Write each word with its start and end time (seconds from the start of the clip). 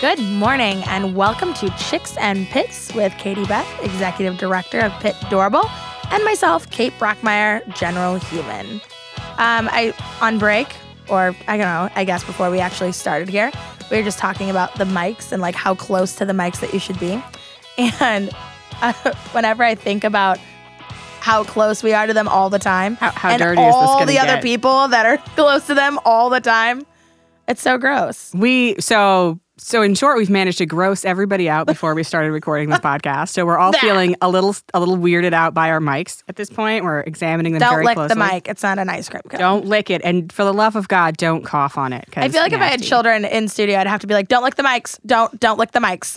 Good 0.00 0.20
morning 0.20 0.82
and 0.84 1.16
welcome 1.16 1.54
to 1.54 1.70
Chicks 1.78 2.16
and 2.18 2.46
Pits 2.48 2.94
with 2.94 3.16
Katie 3.16 3.46
Beth, 3.46 3.66
Executive 3.82 4.36
Director 4.36 4.80
of 4.80 4.92
Pit 5.00 5.16
Doorbell, 5.30 5.70
and 6.10 6.22
myself, 6.22 6.68
Kate 6.70 6.92
Brockmeyer, 6.98 7.66
General 7.74 8.16
Human. 8.16 8.80
Um, 9.38 9.68
I 9.72 9.94
on 10.20 10.38
break, 10.38 10.68
or 11.08 11.34
I 11.48 11.56
don't 11.56 11.66
know, 11.66 11.88
I 11.94 12.04
guess 12.04 12.22
before 12.24 12.50
we 12.50 12.60
actually 12.60 12.92
started 12.92 13.28
here, 13.30 13.50
we 13.90 13.96
were 13.96 14.02
just 14.02 14.18
talking 14.18 14.50
about 14.50 14.74
the 14.74 14.84
mics 14.84 15.32
and 15.32 15.40
like 15.40 15.54
how 15.54 15.74
close 15.74 16.14
to 16.16 16.26
the 16.26 16.34
mics 16.34 16.60
that 16.60 16.72
you 16.74 16.78
should 16.78 17.00
be. 17.00 17.22
And 18.00 18.30
uh, 18.80 18.92
whenever 19.32 19.62
I 19.62 19.74
think 19.74 20.02
about 20.04 20.38
how 21.20 21.44
close 21.44 21.82
we 21.82 21.92
are 21.92 22.06
to 22.06 22.14
them 22.14 22.26
all 22.28 22.48
the 22.48 22.58
time, 22.58 22.96
How- 22.96 23.10
how 23.10 23.30
and 23.30 23.38
dirty 23.38 23.60
is 23.60 23.66
this 23.66 23.74
all 23.74 24.06
the 24.06 24.18
other 24.18 24.40
people 24.40 24.88
that 24.88 25.04
are 25.04 25.18
close 25.36 25.66
to 25.66 25.74
them 25.74 25.98
all 26.06 26.30
the 26.30 26.40
time, 26.40 26.86
it's 27.48 27.60
so 27.60 27.76
gross. 27.76 28.32
We 28.34 28.76
so 28.80 29.38
so 29.58 29.82
in 29.82 29.94
short, 29.94 30.16
we've 30.18 30.30
managed 30.30 30.58
to 30.58 30.66
gross 30.66 31.04
everybody 31.04 31.48
out 31.48 31.66
before 31.66 31.94
we 31.94 32.02
started 32.02 32.30
recording 32.32 32.68
this 32.68 32.78
podcast. 32.80 33.30
So 33.30 33.46
we're 33.46 33.58
all 33.58 33.72
Nah. 33.72 33.78
feeling 33.78 34.14
a 34.20 34.28
little 34.28 34.54
a 34.74 34.80
little 34.80 34.96
weirded 34.98 35.32
out 35.32 35.54
by 35.54 35.70
our 35.70 35.80
mics 35.80 36.22
at 36.28 36.36
this 36.36 36.50
point. 36.50 36.84
We're 36.84 37.00
examining 37.00 37.52
them 37.54 37.60
Don't 37.60 37.70
very 37.74 37.84
lick 37.86 37.94
closely. 37.96 38.14
the 38.14 38.20
mic. 38.32 38.48
It's 38.48 38.62
not 38.62 38.78
an 38.78 38.88
ice 38.88 39.08
cream 39.08 39.22
cone. 39.28 39.40
Don't 39.40 39.66
lick 39.66 39.88
it, 39.90 40.02
and 40.04 40.32
for 40.32 40.44
the 40.44 40.52
love 40.52 40.76
of 40.76 40.88
God, 40.88 41.16
don't 41.16 41.42
cough 41.44 41.78
on 41.78 41.92
it. 41.92 42.08
I 42.16 42.28
feel 42.28 42.42
like 42.42 42.52
if 42.52 42.60
I 42.60 42.66
had 42.66 42.82
children 42.82 43.24
in 43.24 43.48
studio, 43.48 43.78
I'd 43.78 43.86
have 43.86 44.00
to 44.02 44.06
be 44.06 44.14
like, 44.14 44.28
"Don't 44.28 44.42
lick 44.44 44.56
the 44.56 44.62
mics. 44.62 44.98
Don't 45.06 45.38
don't 45.40 45.58
lick 45.58 45.72
the 45.72 45.80
mics." 45.80 46.16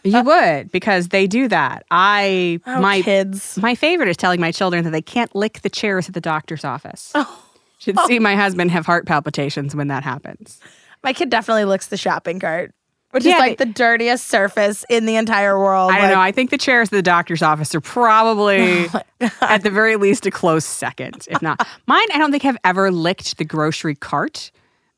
you 0.04 0.22
would 0.22 0.70
because 0.72 1.08
they 1.08 1.26
do 1.26 1.48
that. 1.48 1.84
I 1.90 2.60
Oh, 2.66 2.80
my 2.80 3.02
kids. 3.02 3.58
my 3.60 3.74
favorite 3.74 4.08
is 4.08 4.16
telling 4.16 4.40
my 4.40 4.52
children 4.52 4.84
that 4.84 4.90
they 4.90 5.02
can't 5.02 5.34
lick 5.34 5.62
the 5.62 5.70
chairs 5.70 6.08
at 6.08 6.14
the 6.14 6.20
doctor's 6.20 6.64
office. 6.64 7.12
Oh. 7.24 7.38
Should 7.78 7.98
see 8.06 8.20
my 8.20 8.36
husband 8.36 8.70
have 8.70 8.86
heart 8.86 9.06
palpitations 9.06 9.74
when 9.74 9.88
that 9.88 10.04
happens. 10.04 10.60
My 11.04 11.12
kid 11.12 11.30
definitely 11.30 11.64
licks 11.64 11.86
the 11.88 11.96
shopping 11.96 12.38
cart, 12.38 12.72
which 13.10 13.24
Yeah, 13.24 13.34
is 13.34 13.38
like 13.40 13.58
the 13.58 13.66
dirtiest 13.66 14.28
surface 14.28 14.84
in 14.88 15.04
the 15.06 15.16
entire 15.16 15.58
world. 15.58 15.90
I 15.90 15.94
don't 15.98 16.06
Like, 16.06 16.14
know. 16.14 16.20
I 16.20 16.32
think 16.32 16.50
the 16.50 16.58
chairs 16.58 16.86
of 16.88 16.90
the 16.92 17.02
doctor's 17.02 17.42
office 17.42 17.74
are 17.74 17.80
probably, 17.80 18.86
Oh 18.94 19.00
at 19.40 19.62
the 19.62 19.70
very 19.70 19.96
least, 19.96 20.26
a 20.26 20.30
close 20.30 20.64
second, 20.64 21.26
if 21.30 21.42
not. 21.42 21.66
Mine, 21.86 22.06
I 22.14 22.18
don't 22.18 22.30
think 22.30 22.42
have 22.44 22.58
ever 22.64 22.90
licked 22.90 23.38
the 23.38 23.44
grocery 23.44 23.94
cart, 23.94 24.50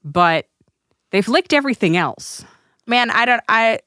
but 0.05 0.47
they've 1.11 1.29
licked 1.29 1.53
everything 1.53 1.97
else. 1.97 2.45
Man, 2.87 3.11
I 3.11 3.25
don't. 3.25 3.43
I 3.49 3.79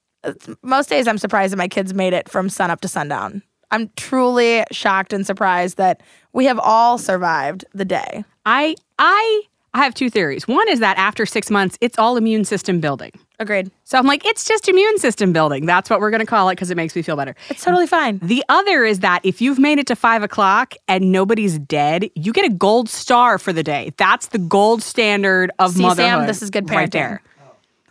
most 0.63 0.89
days 0.89 1.07
I'm 1.07 1.17
surprised 1.19 1.53
that 1.53 1.57
my 1.57 1.67
kids 1.67 1.93
made 1.93 2.13
it 2.13 2.27
from 2.27 2.49
sun 2.49 2.71
up 2.71 2.81
to 2.81 2.87
sundown. 2.87 3.43
I'm 3.69 3.89
truly 3.95 4.63
shocked 4.71 5.13
and 5.13 5.25
surprised 5.25 5.77
that 5.77 6.01
we 6.33 6.45
have 6.45 6.57
all 6.59 6.97
survived 6.97 7.65
the 7.73 7.85
day. 7.85 8.23
I, 8.45 8.75
I, 8.97 9.41
I 9.73 9.83
have 9.83 9.93
two 9.93 10.09
theories. 10.09 10.47
One 10.47 10.67
is 10.69 10.79
that 10.79 10.97
after 10.97 11.25
six 11.25 11.51
months, 11.51 11.77
it's 11.81 11.99
all 11.99 12.17
immune 12.17 12.45
system 12.45 12.79
building. 12.79 13.11
Agreed. 13.39 13.69
So 13.83 13.99
I'm 13.99 14.07
like, 14.07 14.25
it's 14.25 14.43
just 14.43 14.67
immune 14.67 14.97
system 14.97 15.31
building. 15.31 15.67
That's 15.67 15.89
what 15.89 15.99
we're 15.99 16.09
going 16.09 16.21
to 16.21 16.25
call 16.25 16.49
it 16.49 16.53
because 16.53 16.71
it 16.71 16.75
makes 16.75 16.95
me 16.95 17.03
feel 17.03 17.15
better. 17.15 17.35
It's 17.49 17.63
totally 17.63 17.85
fine. 17.85 18.19
The 18.23 18.43
other 18.49 18.83
is 18.83 18.99
that 18.99 19.21
if 19.23 19.41
you've 19.41 19.59
made 19.59 19.77
it 19.77 19.85
to 19.87 19.95
five 19.95 20.23
o'clock 20.23 20.73
and 20.87 21.11
nobody's 21.11 21.59
dead, 21.59 22.09
you 22.15 22.33
get 22.33 22.45
a 22.45 22.53
gold 22.53 22.89
star 22.89 23.37
for 23.37 23.53
the 23.53 23.61
day. 23.61 23.93
That's 23.97 24.27
the 24.27 24.39
gold 24.39 24.81
standard 24.81 25.51
of 25.59 25.73
See, 25.73 25.83
motherhood. 25.83 26.11
Sam, 26.11 26.27
this 26.27 26.41
is 26.41 26.49
good 26.49 26.65
parenting. 26.65 26.75
Right 26.75 26.91
there. 26.91 27.21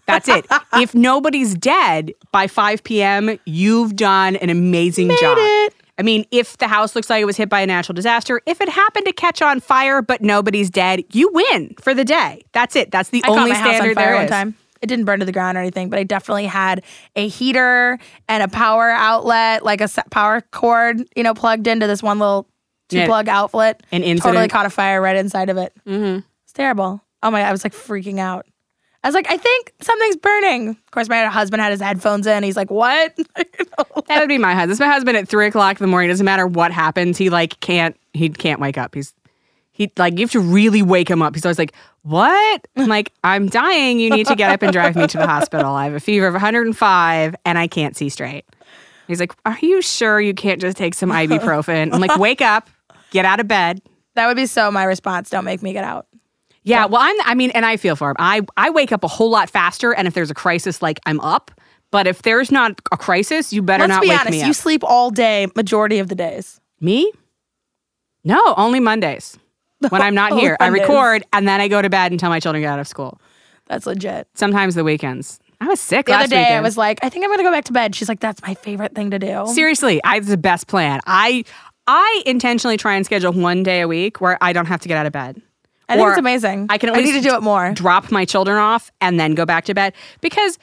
That's 0.06 0.28
it. 0.28 0.46
if 0.74 0.94
nobody's 0.94 1.54
dead 1.54 2.12
by 2.32 2.48
5 2.48 2.82
p.m., 2.82 3.38
you've 3.44 3.94
done 3.94 4.34
an 4.36 4.50
amazing 4.50 5.10
job. 5.20 5.36
it. 5.38 5.74
I 5.98 6.02
mean, 6.02 6.26
if 6.30 6.58
the 6.58 6.68
house 6.68 6.94
looks 6.94 7.08
like 7.08 7.22
it 7.22 7.24
was 7.24 7.36
hit 7.36 7.48
by 7.48 7.60
a 7.60 7.66
natural 7.66 7.94
disaster, 7.94 8.40
if 8.46 8.60
it 8.60 8.68
happened 8.68 9.06
to 9.06 9.12
catch 9.12 9.40
on 9.40 9.60
fire 9.60 10.02
but 10.02 10.20
nobody's 10.20 10.68
dead, 10.70 11.04
you 11.12 11.30
win 11.32 11.74
for 11.80 11.94
the 11.94 12.04
day. 12.04 12.42
That's 12.52 12.76
it. 12.76 12.90
That's 12.90 13.08
the 13.08 13.22
I 13.24 13.28
only 13.28 13.40
caught 13.40 13.48
my 13.48 13.54
house 13.54 13.66
on 13.68 13.74
standard 13.74 13.94
fire 13.94 14.04
there 14.06 14.14
one 14.16 14.24
is. 14.24 14.30
time. 14.30 14.56
It 14.82 14.88
didn't 14.88 15.06
burn 15.06 15.20
to 15.20 15.24
the 15.24 15.32
ground 15.32 15.56
or 15.56 15.62
anything, 15.62 15.88
but 15.88 15.98
I 15.98 16.04
definitely 16.04 16.44
had 16.46 16.84
a 17.16 17.26
heater 17.28 17.98
and 18.28 18.42
a 18.42 18.48
power 18.48 18.90
outlet, 18.90 19.64
like 19.64 19.80
a 19.80 19.88
power 20.10 20.42
cord, 20.52 21.02
you 21.16 21.22
know, 21.22 21.32
plugged 21.32 21.66
into 21.66 21.86
this 21.86 22.02
one 22.02 22.18
little 22.18 22.46
two 22.90 22.98
Yeah. 22.98 23.06
plug 23.06 23.28
outlet. 23.28 23.82
An 23.90 24.02
Totally 24.18 24.48
caught 24.48 24.66
a 24.66 24.70
fire 24.70 25.00
right 25.00 25.16
inside 25.16 25.48
of 25.48 25.56
it. 25.56 25.72
Mm-hmm. 25.86 26.18
It's 26.44 26.52
terrible. 26.52 27.00
Oh 27.22 27.30
my! 27.30 27.40
God, 27.40 27.48
I 27.48 27.52
was 27.52 27.64
like 27.64 27.72
freaking 27.72 28.18
out. 28.18 28.46
I 29.04 29.08
was 29.08 29.14
like, 29.14 29.30
I 29.30 29.36
think 29.36 29.72
something's 29.80 30.16
burning. 30.16 30.70
Of 30.70 30.90
course, 30.90 31.08
my 31.08 31.24
husband 31.26 31.62
had 31.62 31.70
his 31.70 31.80
headphones 31.80 32.26
in. 32.26 32.42
He's 32.42 32.56
like, 32.56 32.70
"What?" 32.70 33.14
You 33.38 33.64
know? 33.78 34.02
That 34.08 34.20
would 34.20 34.28
be 34.28 34.38
my 34.38 34.54
husband. 34.54 34.72
It's 34.72 34.80
my 34.80 34.88
husband 34.88 35.16
at 35.16 35.28
three 35.28 35.46
o'clock 35.46 35.80
in 35.80 35.84
the 35.84 35.90
morning. 35.90 36.10
Doesn't 36.10 36.24
matter 36.24 36.46
what 36.46 36.72
happens. 36.72 37.18
He 37.18 37.30
like 37.30 37.60
can't. 37.60 37.96
He 38.14 38.28
can't 38.28 38.60
wake 38.60 38.78
up. 38.78 38.94
He's 38.94 39.14
he 39.72 39.92
like 39.96 40.14
you 40.14 40.20
have 40.20 40.30
to 40.32 40.40
really 40.40 40.82
wake 40.82 41.10
him 41.10 41.22
up. 41.22 41.34
He's 41.34 41.44
always 41.44 41.58
like, 41.58 41.72
"What?" 42.02 42.66
I'm 42.76 42.88
like, 42.88 43.12
"I'm 43.22 43.48
dying. 43.48 44.00
You 44.00 44.10
need 44.10 44.26
to 44.26 44.34
get 44.34 44.50
up 44.50 44.62
and 44.62 44.72
drive 44.72 44.96
me 44.96 45.06
to 45.06 45.18
the 45.18 45.26
hospital. 45.26 45.72
I 45.72 45.84
have 45.84 45.94
a 45.94 46.00
fever 46.00 46.26
of 46.26 46.34
105 46.34 47.36
and 47.44 47.58
I 47.58 47.68
can't 47.68 47.96
see 47.96 48.08
straight." 48.08 48.44
He's 49.06 49.20
like, 49.20 49.34
"Are 49.44 49.58
you 49.60 49.82
sure 49.82 50.20
you 50.20 50.34
can't 50.34 50.60
just 50.60 50.76
take 50.76 50.94
some 50.94 51.10
ibuprofen?" 51.10 51.92
I'm 51.92 52.00
like, 52.00 52.16
"Wake 52.18 52.40
up, 52.40 52.68
get 53.10 53.24
out 53.24 53.40
of 53.40 53.46
bed." 53.46 53.82
that 54.16 54.26
would 54.26 54.36
be 54.36 54.46
so 54.46 54.70
my 54.70 54.84
response. 54.84 55.30
Don't 55.30 55.44
make 55.44 55.62
me 55.62 55.72
get 55.72 55.84
out. 55.84 56.05
Yeah, 56.66 56.86
well, 56.86 57.00
I'm. 57.00 57.16
I 57.24 57.34
mean, 57.34 57.50
and 57.52 57.64
I 57.64 57.76
feel 57.76 57.96
for 57.96 58.10
him. 58.10 58.16
I 58.18 58.42
I 58.56 58.70
wake 58.70 58.92
up 58.92 59.04
a 59.04 59.08
whole 59.08 59.30
lot 59.30 59.48
faster, 59.48 59.92
and 59.94 60.06
if 60.08 60.14
there's 60.14 60.30
a 60.30 60.34
crisis, 60.34 60.82
like 60.82 61.00
I'm 61.06 61.20
up. 61.20 61.50
But 61.92 62.06
if 62.08 62.22
there's 62.22 62.50
not 62.50 62.80
a 62.90 62.96
crisis, 62.96 63.52
you 63.52 63.62
better 63.62 63.82
Let's 63.82 63.90
not 63.90 64.02
be 64.02 64.08
wake 64.08 64.20
honest. 64.20 64.40
me 64.40 64.44
You 64.44 64.52
sleep 64.52 64.82
all 64.84 65.10
day, 65.10 65.46
majority 65.54 66.00
of 66.00 66.08
the 66.08 66.16
days. 66.16 66.60
Me? 66.80 67.10
No, 68.24 68.54
only 68.56 68.80
Mondays. 68.80 69.38
When 69.88 70.02
I'm 70.02 70.14
not 70.14 70.32
here, 70.32 70.56
I 70.58 70.66
record 70.66 71.22
and 71.32 71.46
then 71.46 71.60
I 71.60 71.68
go 71.68 71.80
to 71.80 71.88
bed 71.88 72.10
until 72.10 72.28
my 72.28 72.40
children 72.40 72.62
get 72.62 72.68
out 72.72 72.80
of 72.80 72.88
school. 72.88 73.20
That's 73.66 73.86
legit. 73.86 74.26
Sometimes 74.34 74.74
the 74.74 74.82
weekends. 74.84 75.38
I 75.60 75.66
was 75.68 75.80
sick 75.80 76.06
The 76.06 76.12
last 76.12 76.24
other 76.24 76.36
day, 76.36 76.54
I 76.54 76.60
was 76.60 76.76
like, 76.76 76.98
I 77.02 77.08
think 77.08 77.24
I'm 77.24 77.30
gonna 77.30 77.42
go 77.44 77.52
back 77.52 77.64
to 77.66 77.72
bed. 77.72 77.94
She's 77.94 78.08
like, 78.08 78.20
That's 78.20 78.42
my 78.42 78.54
favorite 78.54 78.94
thing 78.94 79.10
to 79.12 79.18
do. 79.18 79.46
seriously. 79.46 80.02
I 80.02 80.16
it's 80.16 80.28
the 80.28 80.36
best 80.36 80.66
plan. 80.66 81.00
I 81.06 81.44
I 81.86 82.22
intentionally 82.26 82.76
try 82.76 82.94
and 82.96 83.06
schedule 83.06 83.32
one 83.32 83.62
day 83.62 83.80
a 83.80 83.88
week 83.88 84.20
where 84.20 84.36
I 84.40 84.52
don't 84.52 84.66
have 84.66 84.80
to 84.80 84.88
get 84.88 84.98
out 84.98 85.06
of 85.06 85.12
bed. 85.12 85.40
I 85.88 85.96
think 85.96 86.08
it's 86.08 86.18
amazing. 86.18 86.66
I 86.68 86.78
can 86.78 86.90
I 86.90 87.00
need 87.00 87.12
to 87.12 87.20
do 87.20 87.34
it 87.34 87.42
more. 87.42 87.72
Drop 87.72 88.10
my 88.10 88.24
children 88.24 88.58
off 88.58 88.90
and 89.00 89.18
then 89.20 89.34
go 89.34 89.44
back 89.44 89.64
to 89.66 89.74
bed 89.74 89.94
because. 90.20 90.58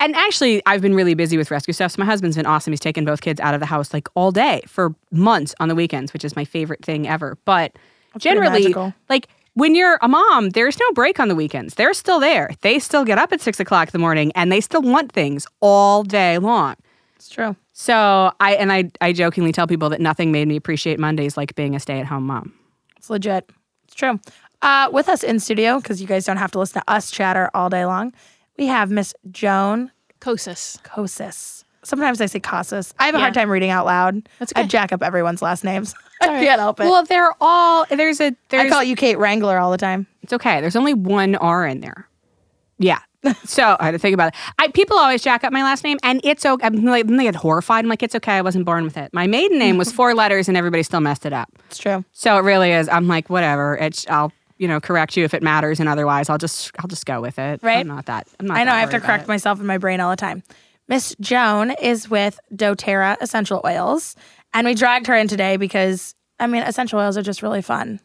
And 0.00 0.14
actually, 0.14 0.62
I've 0.64 0.80
been 0.80 0.94
really 0.94 1.14
busy 1.14 1.36
with 1.36 1.50
rescue 1.50 1.74
stuff. 1.74 1.90
So 1.90 1.96
my 1.98 2.06
husband's 2.06 2.36
been 2.36 2.46
awesome. 2.46 2.72
He's 2.72 2.78
taken 2.78 3.04
both 3.04 3.20
kids 3.20 3.40
out 3.40 3.54
of 3.54 3.58
the 3.58 3.66
house 3.66 3.92
like 3.92 4.06
all 4.14 4.30
day 4.30 4.62
for 4.64 4.94
months 5.10 5.56
on 5.58 5.66
the 5.66 5.74
weekends, 5.74 6.12
which 6.12 6.24
is 6.24 6.36
my 6.36 6.44
favorite 6.44 6.84
thing 6.84 7.08
ever. 7.08 7.36
But 7.44 7.72
pretty 8.12 8.22
generally, 8.22 8.74
like 9.08 9.26
when 9.54 9.74
you're 9.74 9.98
a 10.00 10.06
mom, 10.06 10.50
there's 10.50 10.78
no 10.78 10.92
break 10.92 11.18
on 11.18 11.26
the 11.26 11.34
weekends. 11.34 11.74
They're 11.74 11.94
still 11.94 12.20
there. 12.20 12.50
They 12.60 12.78
still 12.78 13.04
get 13.04 13.18
up 13.18 13.32
at 13.32 13.40
six 13.40 13.58
o'clock 13.58 13.88
in 13.88 13.92
the 13.92 13.98
morning 13.98 14.30
and 14.36 14.52
they 14.52 14.60
still 14.60 14.82
want 14.82 15.10
things 15.10 15.48
all 15.60 16.04
day 16.04 16.38
long. 16.38 16.76
It's 17.16 17.28
true. 17.28 17.56
So 17.72 18.30
I 18.38 18.54
and 18.54 18.72
I 18.72 18.92
I 19.00 19.12
jokingly 19.12 19.50
tell 19.50 19.66
people 19.66 19.88
that 19.90 20.00
nothing 20.00 20.30
made 20.30 20.46
me 20.46 20.54
appreciate 20.54 21.00
Mondays 21.00 21.36
like 21.36 21.56
being 21.56 21.74
a 21.74 21.80
stay-at-home 21.80 22.24
mom. 22.24 22.54
It's 22.96 23.10
legit. 23.10 23.50
It's 23.82 23.96
true. 23.96 24.20
Uh, 24.60 24.88
with 24.92 25.08
us 25.08 25.22
in 25.22 25.38
studio, 25.38 25.78
because 25.80 26.00
you 26.00 26.06
guys 26.06 26.24
don't 26.24 26.36
have 26.36 26.50
to 26.50 26.58
listen 26.58 26.82
to 26.82 26.90
us 26.92 27.10
chatter 27.10 27.48
all 27.54 27.68
day 27.70 27.84
long, 27.84 28.12
we 28.58 28.66
have 28.66 28.90
Miss 28.90 29.14
Joan 29.30 29.92
Kosis. 30.20 30.80
Kosis. 30.82 31.64
Sometimes 31.84 32.20
I 32.20 32.26
say 32.26 32.40
Casas. 32.40 32.92
I 32.98 33.06
have 33.06 33.14
a 33.14 33.18
Yeah. 33.18 33.22
hard 33.22 33.34
time 33.34 33.50
reading 33.50 33.70
out 33.70 33.86
loud. 33.86 34.28
That's 34.40 34.52
I 34.56 34.64
jack 34.64 34.92
up 34.92 35.02
everyone's 35.02 35.40
last 35.42 35.62
names. 35.62 35.94
I 36.20 36.26
can't 36.26 36.58
help 36.60 36.80
it. 36.80 36.84
Well, 36.84 37.04
they're 37.04 37.32
all 37.40 37.86
there's 37.88 38.20
a 38.20 38.34
there's 38.48 38.66
I 38.66 38.68
call 38.68 38.82
you 38.82 38.96
Kate 38.96 39.16
Wrangler 39.16 39.58
all 39.58 39.70
the 39.70 39.78
time. 39.78 40.08
It's 40.22 40.32
okay. 40.32 40.60
There's 40.60 40.74
only 40.76 40.92
one 40.92 41.36
R 41.36 41.64
in 41.66 41.80
there. 41.80 42.08
Yeah. 42.78 42.98
So 43.44 43.76
I 43.80 43.86
had 43.86 43.90
to 43.92 43.98
think 43.98 44.14
about 44.14 44.28
it. 44.28 44.34
I 44.58 44.68
people 44.68 44.96
always 44.96 45.22
jack 45.22 45.42
up 45.44 45.52
my 45.52 45.62
last 45.62 45.82
name, 45.84 45.98
and 46.02 46.20
it's 46.24 46.46
okay. 46.46 46.64
I'm 46.66 46.84
like, 46.84 47.06
then 47.06 47.16
they 47.16 47.24
get 47.24 47.34
horrified. 47.34 47.84
I'm 47.84 47.88
like, 47.88 48.02
it's 48.02 48.14
okay. 48.14 48.32
I 48.34 48.42
wasn't 48.42 48.64
born 48.64 48.84
with 48.84 48.96
it. 48.96 49.12
My 49.12 49.26
maiden 49.26 49.58
name 49.58 49.76
was 49.76 49.90
four 49.98 50.14
letters, 50.14 50.46
and 50.48 50.56
everybody 50.56 50.82
still 50.84 51.00
messed 51.00 51.26
it 51.26 51.32
up. 51.32 51.48
It's 51.66 51.78
true. 51.78 52.04
So 52.12 52.36
it 52.38 52.42
really 52.42 52.70
is. 52.72 52.88
I'm 52.88 53.06
like, 53.08 53.28
whatever. 53.28 53.76
It's 53.76 54.06
I'll 54.08 54.32
you 54.58 54.68
know 54.68 54.80
correct 54.80 55.16
you 55.16 55.24
if 55.24 55.34
it 55.34 55.42
matters, 55.42 55.80
and 55.80 55.88
otherwise 55.88 56.28
I'll 56.28 56.38
just 56.38 56.70
I'll 56.78 56.88
just 56.88 57.06
go 57.06 57.20
with 57.20 57.38
it. 57.38 57.60
Right. 57.62 57.78
I'm 57.78 57.88
not 57.88 58.06
that. 58.06 58.26
I'm 58.40 58.46
not. 58.46 58.56
I 58.58 58.60
know 58.64 58.70
that 58.72 58.76
I 58.76 58.80
have 58.80 58.90
to 58.90 59.00
correct 59.00 59.24
it. 59.24 59.28
myself 59.28 59.60
in 59.60 59.66
my 59.66 59.78
brain 59.78 60.00
all 60.00 60.10
the 60.10 60.16
time. 60.16 60.42
Miss 60.88 61.14
Joan 61.20 61.72
is 61.82 62.08
with 62.08 62.40
doTERRA 62.54 63.16
Essential 63.20 63.60
Oils, 63.64 64.16
and 64.54 64.66
we 64.66 64.74
dragged 64.74 65.06
her 65.06 65.14
in 65.14 65.28
today 65.28 65.56
because 65.56 66.14
I 66.40 66.46
mean, 66.46 66.62
essential 66.62 66.98
oils 66.98 67.16
are 67.18 67.22
just 67.22 67.42
really 67.42 67.62
fun, 67.62 68.00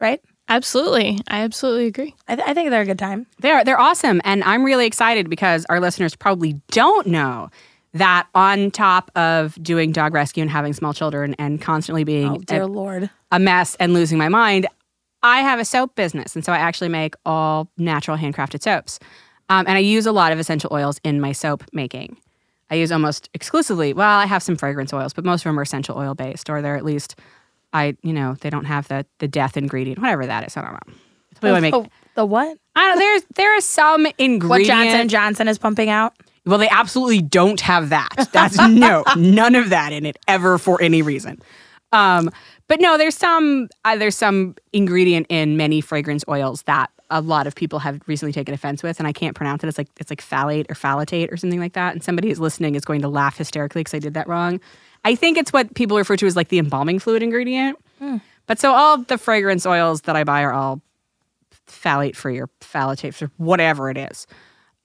right? 0.00 0.20
Absolutely. 0.50 1.18
I 1.28 1.40
absolutely 1.40 1.86
agree. 1.86 2.14
I, 2.26 2.36
th- 2.36 2.48
I 2.48 2.54
think 2.54 2.70
they're 2.70 2.80
a 2.82 2.86
good 2.86 2.98
time. 2.98 3.26
They're 3.40 3.64
they're 3.64 3.80
awesome, 3.80 4.20
and 4.24 4.42
I'm 4.44 4.64
really 4.64 4.86
excited 4.86 5.28
because 5.28 5.66
our 5.68 5.80
listeners 5.80 6.14
probably 6.16 6.54
don't 6.70 7.06
know 7.06 7.50
that 7.94 8.26
on 8.34 8.70
top 8.70 9.10
of 9.16 9.60
doing 9.62 9.92
dog 9.92 10.14
rescue 10.14 10.42
and 10.42 10.50
having 10.50 10.72
small 10.74 10.92
children 10.94 11.34
and 11.38 11.60
constantly 11.60 12.04
being 12.04 12.28
Oh, 12.30 12.34
a- 12.36 12.38
dear 12.38 12.66
Lord. 12.66 13.10
a 13.32 13.38
mess 13.38 13.76
and 13.80 13.92
losing 13.94 14.18
my 14.18 14.28
mind, 14.28 14.66
I 15.22 15.40
have 15.40 15.58
a 15.58 15.64
soap 15.64 15.94
business. 15.94 16.34
And 16.34 16.44
so 16.44 16.52
I 16.52 16.58
actually 16.58 16.88
make 16.88 17.14
all 17.26 17.70
natural 17.76 18.16
handcrafted 18.16 18.62
soaps. 18.62 18.98
Um, 19.48 19.66
and 19.66 19.76
I 19.76 19.80
use 19.80 20.06
a 20.06 20.12
lot 20.12 20.32
of 20.32 20.38
essential 20.38 20.70
oils 20.72 21.00
in 21.04 21.20
my 21.20 21.32
soap 21.32 21.64
making. 21.72 22.16
I 22.70 22.74
use 22.74 22.92
almost 22.92 23.30
exclusively, 23.32 23.94
well, 23.94 24.18
I 24.18 24.26
have 24.26 24.42
some 24.42 24.56
fragrance 24.56 24.92
oils, 24.92 25.14
but 25.14 25.24
most 25.24 25.40
of 25.40 25.44
them 25.44 25.58
are 25.58 25.62
essential 25.62 25.96
oil 25.96 26.14
based, 26.14 26.50
or 26.50 26.60
they're 26.60 26.76
at 26.76 26.84
least, 26.84 27.16
I, 27.72 27.96
you 28.02 28.12
know, 28.12 28.36
they 28.40 28.50
don't 28.50 28.66
have 28.66 28.88
the, 28.88 29.06
the 29.18 29.28
death 29.28 29.56
ingredient, 29.56 30.00
whatever 30.00 30.26
that 30.26 30.46
is. 30.46 30.56
I 30.56 30.62
don't 30.62 30.72
know. 30.72 30.94
Typically, 31.34 31.56
I 31.56 31.60
make. 31.60 31.72
the, 31.72 31.90
the 32.14 32.26
what? 32.26 32.58
I 32.74 32.88
don't. 32.88 32.98
There's 32.98 33.22
there 33.36 33.56
are 33.56 33.60
some 33.60 34.06
What. 34.18 34.66
Johnson 34.66 35.08
Johnson 35.08 35.48
is 35.48 35.58
pumping 35.58 35.88
out? 35.88 36.14
Well, 36.44 36.58
they 36.58 36.68
absolutely 36.68 37.22
don't 37.22 37.60
have 37.60 37.90
that. 37.90 38.28
That's 38.32 38.58
no, 38.68 39.04
none 39.16 39.54
of 39.54 39.70
that 39.70 39.92
in 39.92 40.04
it 40.04 40.18
ever 40.26 40.58
for 40.58 40.80
any 40.82 41.02
reason. 41.02 41.40
Um, 41.92 42.30
but 42.68 42.80
no, 42.80 42.96
there's 42.98 43.16
some 43.16 43.68
uh, 43.84 43.96
there's 43.96 44.16
some 44.16 44.54
ingredient 44.72 45.26
in 45.28 45.56
many 45.56 45.80
fragrance 45.80 46.24
oils 46.28 46.62
that 46.62 46.90
a 47.10 47.20
lot 47.22 47.46
of 47.46 47.54
people 47.54 47.78
have 47.78 48.00
recently 48.06 48.32
taken 48.32 48.52
offense 48.54 48.82
with, 48.82 48.98
and 49.00 49.06
I 49.08 49.12
can't 49.12 49.34
pronounce 49.34 49.64
it. 49.64 49.68
It's 49.68 49.78
like 49.78 49.88
it's 49.98 50.10
like 50.10 50.22
phthalate 50.22 50.70
or 50.70 50.74
phthalatate 50.74 51.32
or 51.32 51.36
something 51.36 51.58
like 51.60 51.72
that. 51.72 51.94
And 51.94 52.02
somebody 52.04 52.28
who's 52.28 52.38
listening 52.40 52.74
is 52.74 52.84
going 52.84 53.00
to 53.02 53.08
laugh 53.08 53.36
hysterically 53.38 53.80
because 53.80 53.94
I 53.94 53.98
did 53.98 54.14
that 54.14 54.28
wrong. 54.28 54.60
I 55.04 55.14
think 55.14 55.38
it's 55.38 55.52
what 55.52 55.74
people 55.74 55.96
refer 55.96 56.16
to 56.16 56.26
as 56.26 56.36
like 56.36 56.48
the 56.48 56.58
embalming 56.58 56.98
fluid 56.98 57.22
ingredient. 57.22 57.78
But 58.46 58.58
so 58.58 58.72
all 58.72 58.98
the 58.98 59.16
fragrance 59.18 59.64
oils 59.66 60.02
that 60.02 60.16
I 60.16 60.24
buy 60.24 60.42
are 60.42 60.52
all 60.52 60.80
phthalate 61.66 62.16
free 62.16 62.38
or 62.40 62.48
phthalatate 62.60 63.14
free, 63.14 63.28
whatever 63.36 63.90
it 63.90 63.96
is. 63.98 64.26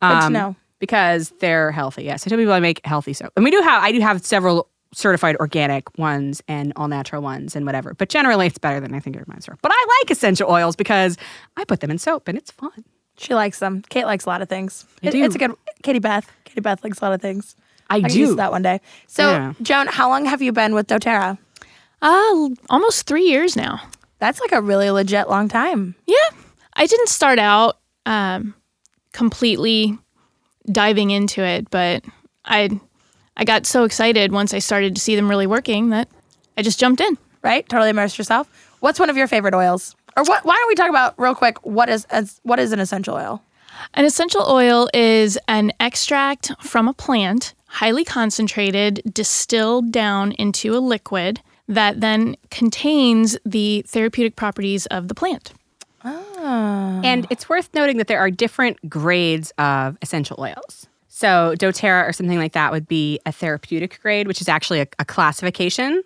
Good 0.01 0.09
to 0.09 0.25
Um, 0.25 0.33
know. 0.33 0.55
because 0.79 1.31
they're 1.39 1.71
healthy. 1.71 2.03
Yes, 2.03 2.25
I 2.25 2.29
tell 2.29 2.37
people 2.37 2.53
I 2.53 2.59
make 2.59 2.81
healthy 2.85 3.13
soap, 3.13 3.31
and 3.35 3.43
we 3.45 3.51
do 3.51 3.59
have. 3.61 3.83
I 3.83 3.91
do 3.91 3.99
have 4.01 4.23
several 4.25 4.67
certified 4.93 5.35
organic 5.37 5.97
ones 5.97 6.41
and 6.47 6.71
all 6.75 6.87
natural 6.87 7.21
ones 7.21 7.55
and 7.55 7.65
whatever. 7.65 7.93
But 7.93 8.09
generally, 8.09 8.47
it's 8.47 8.57
better 8.57 8.79
than 8.79 8.93
I 8.93 8.99
think 8.99 9.15
your 9.15 9.25
mine 9.27 9.39
are. 9.47 9.57
But 9.61 9.71
I 9.73 9.85
like 10.01 10.11
essential 10.11 10.49
oils 10.49 10.75
because 10.75 11.17
I 11.57 11.63
put 11.65 11.79
them 11.79 11.91
in 11.91 11.97
soap 11.97 12.27
and 12.27 12.37
it's 12.37 12.51
fun. 12.51 12.83
She 13.17 13.33
likes 13.33 13.59
them. 13.59 13.83
Kate 13.89 14.05
likes 14.05 14.25
a 14.25 14.29
lot 14.29 14.41
of 14.41 14.49
things. 14.49 14.85
I 15.03 15.07
It- 15.07 15.11
do. 15.11 15.23
It's 15.23 15.35
a 15.35 15.37
good. 15.39 15.53
Katie 15.83 15.99
Beth. 15.99 16.31
Katie 16.45 16.61
Beth 16.61 16.83
likes 16.83 16.99
a 17.01 17.05
lot 17.05 17.13
of 17.13 17.21
things. 17.21 17.55
I, 17.89 17.97
I 17.97 17.99
do. 18.01 18.19
use 18.19 18.35
that 18.37 18.51
one 18.51 18.61
day. 18.61 18.79
So, 19.07 19.29
Yeah. 19.29 19.53
Joan, 19.61 19.87
how 19.87 20.09
long 20.09 20.25
have 20.25 20.41
you 20.41 20.51
been 20.51 20.73
with 20.73 20.87
DoTerra? 20.87 21.37
Uh, 22.01 22.49
almost 22.69 23.05
three 23.05 23.23
years 23.25 23.55
now. 23.55 23.81
That's 24.19 24.39
like 24.39 24.51
a 24.51 24.61
really 24.61 24.89
legit 24.89 25.29
long 25.29 25.47
time. 25.49 25.95
Yeah. 26.07 26.15
I 26.75 26.85
didn't 26.87 27.09
start 27.09 27.39
out 27.39 27.77
um, 28.05 28.55
completely 29.11 29.97
diving 30.71 31.11
into 31.11 31.43
it, 31.43 31.69
but 31.69 32.03
I 32.45 32.79
I 33.37 33.45
got 33.45 33.65
so 33.65 33.83
excited 33.83 34.31
once 34.31 34.53
I 34.53 34.59
started 34.59 34.95
to 34.95 35.01
see 35.01 35.15
them 35.15 35.29
really 35.29 35.47
working 35.47 35.89
that 35.89 36.07
I 36.57 36.61
just 36.61 36.79
jumped 36.79 37.01
in. 37.01 37.17
right? 37.43 37.67
Totally 37.67 37.89
immersed 37.89 38.17
yourself. 38.17 38.47
What's 38.79 38.99
one 38.99 39.09
of 39.09 39.17
your 39.17 39.27
favorite 39.27 39.53
oils? 39.53 39.95
Or 40.17 40.23
what? 40.23 40.45
Why 40.45 40.55
don't 40.55 40.67
we 40.67 40.75
talk 40.75 40.89
about 40.89 41.13
real 41.19 41.35
quick? 41.35 41.63
What 41.65 41.89
is 41.89 42.05
as, 42.05 42.39
what 42.43 42.59
is 42.59 42.71
an 42.71 42.79
essential 42.79 43.15
oil? 43.15 43.43
An 43.95 44.05
essential 44.05 44.45
oil 44.47 44.89
is 44.93 45.37
an 45.47 45.71
extract 45.79 46.51
from 46.61 46.87
a 46.87 46.93
plant, 46.93 47.53
highly 47.67 48.05
concentrated, 48.05 49.01
distilled 49.11 49.91
down 49.91 50.31
into 50.33 50.75
a 50.75 50.79
liquid 50.79 51.41
that 51.67 51.99
then 52.01 52.35
contains 52.51 53.37
the 53.45 53.83
therapeutic 53.87 54.35
properties 54.35 54.85
of 54.87 55.07
the 55.07 55.15
plant. 55.15 55.53
Oh. 56.05 57.01
And 57.03 57.25
it's 57.29 57.49
worth 57.49 57.69
noting 57.73 57.97
that 57.97 58.07
there 58.07 58.19
are 58.19 58.29
different 58.29 58.89
grades 58.89 59.51
of 59.57 59.97
essential 60.01 60.37
oils. 60.39 60.87
So 61.23 61.55
doTERRA 61.55 62.05
or 62.05 62.11
something 62.11 62.37
like 62.37 62.51
that 62.51 62.73
would 62.73 62.85
be 62.85 63.17
a 63.25 63.31
therapeutic 63.31 63.97
grade, 64.01 64.27
which 64.27 64.41
is 64.41 64.49
actually 64.49 64.81
a, 64.81 64.87
a 64.99 65.05
classification. 65.05 66.03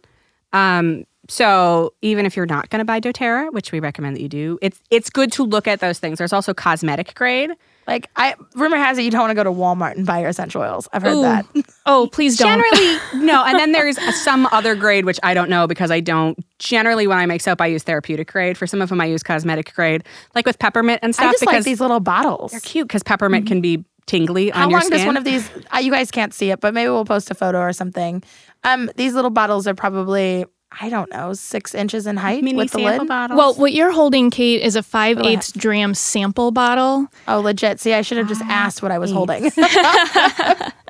Um, 0.53 1.05
so 1.27 1.95
even 2.03 2.27
if 2.27 2.37
you're 2.37 2.45
not 2.45 2.69
going 2.69 2.81
to 2.81 2.85
buy 2.85 2.99
doTERRA, 2.99 3.51
which 3.51 3.71
we 3.71 3.79
recommend 3.79 4.15
that 4.15 4.21
you 4.21 4.29
do, 4.29 4.59
it's 4.61 4.79
it's 4.91 5.09
good 5.09 5.31
to 5.31 5.43
look 5.43 5.67
at 5.67 5.79
those 5.79 5.97
things. 5.97 6.19
There's 6.19 6.33
also 6.33 6.53
cosmetic 6.53 7.15
grade. 7.15 7.49
Like 7.87 8.11
I 8.15 8.35
rumor 8.53 8.77
has 8.77 8.99
it 8.99 9.05
you 9.05 9.09
don't 9.09 9.21
want 9.21 9.31
to 9.31 9.35
go 9.35 9.43
to 9.43 9.49
Walmart 9.49 9.95
and 9.95 10.05
buy 10.05 10.19
your 10.19 10.29
essential 10.29 10.61
oils. 10.61 10.87
I've 10.93 11.01
heard 11.01 11.23
that. 11.23 11.47
Oh, 11.87 12.09
please 12.11 12.37
don't. 12.37 12.61
Generally, 12.61 12.99
no. 13.25 13.43
And 13.43 13.57
then 13.57 13.71
there's 13.71 13.97
some 14.21 14.45
other 14.51 14.75
grade 14.75 15.05
which 15.05 15.19
I 15.23 15.33
don't 15.33 15.49
know 15.49 15.65
because 15.65 15.89
I 15.89 15.99
don't. 15.99 16.37
Generally, 16.59 17.07
when 17.07 17.17
I 17.17 17.25
make 17.25 17.41
soap, 17.41 17.59
I 17.59 17.65
use 17.65 17.81
therapeutic 17.81 18.31
grade. 18.31 18.55
For 18.55 18.67
some 18.67 18.83
of 18.83 18.89
them, 18.89 19.01
I 19.01 19.05
use 19.05 19.23
cosmetic 19.23 19.73
grade, 19.73 20.03
like 20.35 20.45
with 20.45 20.59
peppermint 20.59 20.99
and 21.01 21.15
stuff. 21.15 21.29
I 21.29 21.31
just 21.31 21.41
because 21.41 21.55
like 21.55 21.63
these 21.63 21.81
little 21.81 22.01
bottles. 22.01 22.51
they're 22.51 22.59
cute 22.59 22.87
because 22.87 23.01
peppermint 23.01 23.47
can 23.47 23.61
be 23.61 23.83
tingly 24.07 24.50
How 24.50 24.63
on 24.63 24.69
your 24.71 24.80
long 24.80 24.89
does 24.89 25.06
one 25.06 25.18
of 25.18 25.24
these? 25.24 25.48
Uh, 25.74 25.80
you 25.80 25.92
guys 25.92 26.09
can't 26.09 26.33
see 26.33 26.50
it, 26.50 26.59
but 26.59 26.74
maybe 26.74 26.89
we'll 26.89 27.06
post 27.06 27.30
a 27.30 27.36
photo 27.36 27.59
or 27.59 27.74
something. 27.74 28.24
Um, 28.63 28.89
these 28.95 29.13
little 29.13 29.30
bottles 29.30 29.68
are 29.68 29.75
probably 29.75 30.45
I 30.80 30.89
don't 30.89 31.09
know 31.12 31.33
six 31.33 31.74
inches 31.74 32.07
in 32.07 32.18
height 32.18 32.44
mini 32.44 32.57
with 32.57 32.71
the 32.71 32.80
sample 32.80 33.00
lid. 33.00 33.07
bottles? 33.07 33.38
Well, 33.38 33.54
what 33.56 33.74
you're 33.74 33.92
holding, 33.92 34.30
Kate, 34.30 34.62
is 34.62 34.75
a 34.75 34.83
5 34.83 35.18
ahead. 35.18 35.39
8 35.39 35.51
dram 35.56 35.94
sample 35.94 36.51
bottle. 36.51 37.07
Oh, 37.27 37.39
legit. 37.39 37.80
See, 37.80 37.94
I 37.94 38.01
should 38.01 38.18
have 38.18 38.27
just 38.27 38.42
asked 38.44 38.81
what 38.83 38.92
I 38.92 38.98
was 39.00 39.12
holding. 39.12 39.51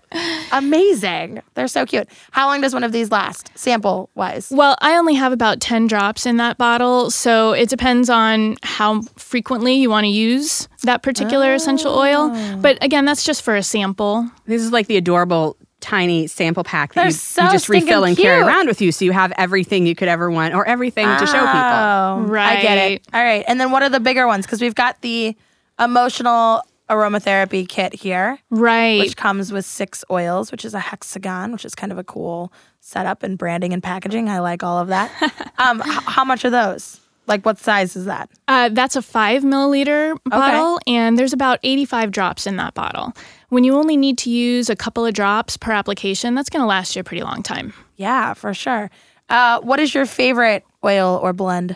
Amazing. 0.52 1.42
They're 1.54 1.68
so 1.68 1.86
cute. 1.86 2.08
How 2.32 2.48
long 2.48 2.62
does 2.62 2.74
one 2.74 2.84
of 2.84 2.92
these 2.92 3.12
last, 3.12 3.52
sample 3.56 4.10
wise? 4.16 4.50
Well, 4.52 4.78
I 4.82 4.96
only 4.98 5.16
have 5.16 5.34
about 5.34 5.60
10 5.60 5.88
drops 5.88 6.26
in 6.26 6.38
that 6.38 6.58
bottle, 6.58 7.12
so 7.12 7.52
it 7.52 7.70
depends 7.70 8.10
on 8.10 8.58
how 8.64 9.02
frequently 9.18 9.76
you 9.76 9.90
want 9.90 10.06
to 10.06 10.10
use 10.10 10.68
that 10.84 11.04
particular 11.04 11.54
essential 11.54 11.94
oil. 11.94 12.32
Oh. 12.34 12.58
But 12.62 12.78
again, 12.82 13.06
that's 13.06 13.26
just 13.26 13.42
for 13.42 13.56
a 13.56 13.64
sample. 13.64 14.30
this 14.46 14.62
is 14.62 14.72
like 14.72 14.88
the 14.88 14.98
adorable 14.98 15.58
tiny 15.80 16.26
sample 16.28 16.64
pack 16.64 16.94
that 16.96 17.06
you, 17.06 17.12
so 17.12 17.44
you 17.44 17.52
just 17.52 17.70
refill 17.70 18.04
and 18.04 18.18
carry 18.18 18.42
around 18.42 18.68
with 18.68 18.82
you, 18.82 18.92
so 18.92 19.06
you 19.06 19.12
have 19.12 19.32
everything 19.38 19.86
you 19.86 19.96
could 19.96 20.08
ever 20.08 20.32
want 20.32 20.54
or 20.56 20.68
everything 20.68 21.06
to 21.06 21.26
show 21.28 21.34
people. 21.34 21.46
Oh, 21.46 22.24
right. 22.28 22.58
I 22.58 22.62
get 22.62 22.92
it. 22.92 23.08
All 23.14 23.24
right. 23.24 23.46
And 23.48 23.60
then 23.60 23.72
what 23.72 23.84
are 23.84 23.90
the 23.90 24.00
bigger 24.00 24.26
ones? 24.26 24.46
Because 24.46 24.62
we've 24.62 24.76
got 24.76 25.02
the 25.02 25.36
emotional 25.80 26.64
aromatherapy 26.90 27.68
kit 27.68 27.94
here, 27.94 28.40
Right. 28.50 29.00
which 29.00 29.18
comes 29.18 29.52
with 29.52 29.66
six 29.66 30.04
oils, 30.10 30.52
which 30.52 30.64
is 30.66 30.74
a 30.74 30.80
hexagon, 30.80 31.52
which 31.52 31.66
is 31.66 31.76
kind 31.76 31.92
of 31.92 31.98
a 31.98 32.04
cool 32.04 32.52
setup 32.80 33.24
and 33.24 33.38
branding 33.38 33.74
and 33.74 33.84
packaging. 33.84 34.30
I 34.30 34.40
like 34.40 34.64
all 34.64 34.78
of 34.80 34.88
that. 34.88 35.12
um, 35.58 35.82
h- 35.86 36.04
how 36.06 36.24
much 36.24 36.46
are 36.46 36.50
those? 36.50 37.00
Like, 37.28 37.46
what 37.46 37.60
size 37.60 37.98
is 37.98 38.06
that? 38.06 38.30
Uh, 38.48 38.70
that's 38.70 38.96
a 38.96 39.02
five 39.02 39.44
milliliter 39.44 40.18
bottle, 40.24 40.80
and 40.88 41.20
there's 41.20 41.34
about 41.34 41.60
85 41.62 42.10
drops 42.12 42.48
in 42.48 42.56
that 42.56 42.74
bottle. 42.74 43.12
When 43.50 43.66
you 43.66 43.76
only 43.76 43.98
need 43.98 44.18
to 44.20 44.30
use 44.30 44.70
a 44.70 44.78
couple 44.78 45.06
of 45.06 45.14
drops 45.14 45.58
per 45.58 45.74
application, 45.74 46.36
that's 46.36 46.50
going 46.50 46.64
to 46.64 46.68
last 46.68 46.96
you 46.96 47.02
a 47.02 47.04
pretty 47.04 47.24
long 47.24 47.44
time. 47.44 47.74
Yeah, 47.98 48.34
for 48.34 48.54
sure. 48.54 48.90
Uh, 49.28 49.60
what 49.60 49.82
is 49.82 49.94
your 49.94 50.06
favorite 50.06 50.64
oil 50.86 51.20
or 51.22 51.34
blend? 51.34 51.76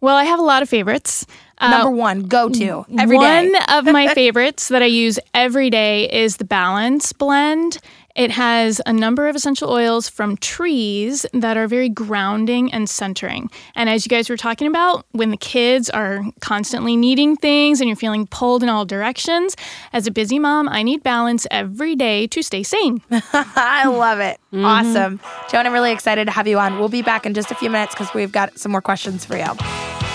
Well, 0.00 0.14
I 0.14 0.22
have 0.22 0.38
a 0.38 0.42
lot 0.44 0.62
of 0.62 0.68
favorites. 0.68 1.26
Uh, 1.60 1.70
Number 1.70 1.90
one, 1.90 2.22
go 2.22 2.48
to 2.48 2.86
every 2.98 3.18
day. 3.18 3.50
One 3.50 3.62
of 3.70 3.84
my 3.86 4.08
favorites 4.14 4.68
that 4.68 4.82
I 4.82 4.86
use 4.86 5.18
every 5.34 5.70
day 5.70 6.08
is 6.10 6.36
the 6.36 6.44
Balance 6.44 7.12
blend. 7.12 7.78
It 8.14 8.32
has 8.32 8.80
a 8.84 8.92
number 8.92 9.28
of 9.28 9.36
essential 9.36 9.70
oils 9.70 10.08
from 10.08 10.36
trees 10.38 11.24
that 11.32 11.56
are 11.56 11.68
very 11.68 11.88
grounding 11.88 12.72
and 12.72 12.90
centering. 12.90 13.48
And 13.76 13.88
as 13.88 14.04
you 14.04 14.10
guys 14.10 14.28
were 14.28 14.36
talking 14.36 14.66
about, 14.66 15.06
when 15.12 15.30
the 15.30 15.36
kids 15.36 15.88
are 15.88 16.24
constantly 16.40 16.96
needing 16.96 17.36
things 17.36 17.80
and 17.80 17.86
you're 17.88 17.94
feeling 17.96 18.26
pulled 18.26 18.64
in 18.64 18.68
all 18.68 18.84
directions, 18.84 19.54
as 19.92 20.08
a 20.08 20.10
busy 20.10 20.40
mom, 20.40 20.68
I 20.68 20.82
need 20.82 21.04
balance 21.04 21.46
every 21.52 21.94
day 21.94 22.26
to 22.26 22.42
stay 22.42 22.64
sane. 22.64 23.00
I 23.32 23.86
love 23.86 24.18
it. 24.18 24.40
Awesome. 24.52 25.20
Joan, 25.48 25.66
I'm 25.66 25.72
really 25.72 25.92
excited 25.92 26.24
to 26.24 26.32
have 26.32 26.48
you 26.48 26.58
on. 26.58 26.80
We'll 26.80 26.88
be 26.88 27.02
back 27.02 27.24
in 27.24 27.34
just 27.34 27.52
a 27.52 27.54
few 27.54 27.70
minutes 27.70 27.94
because 27.94 28.12
we've 28.14 28.32
got 28.32 28.58
some 28.58 28.72
more 28.72 28.82
questions 28.82 29.24
for 29.24 29.36
you. 29.36 30.07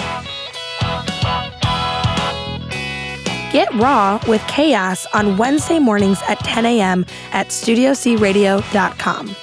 Get 3.53 3.71
raw 3.75 4.19
with 4.27 4.41
chaos 4.47 5.05
on 5.13 5.37
Wednesday 5.37 5.77
mornings 5.77 6.19
at 6.27 6.39
10 6.39 6.65
a.m. 6.65 7.05
at 7.33 7.49
studiocradio.com. 7.49 9.35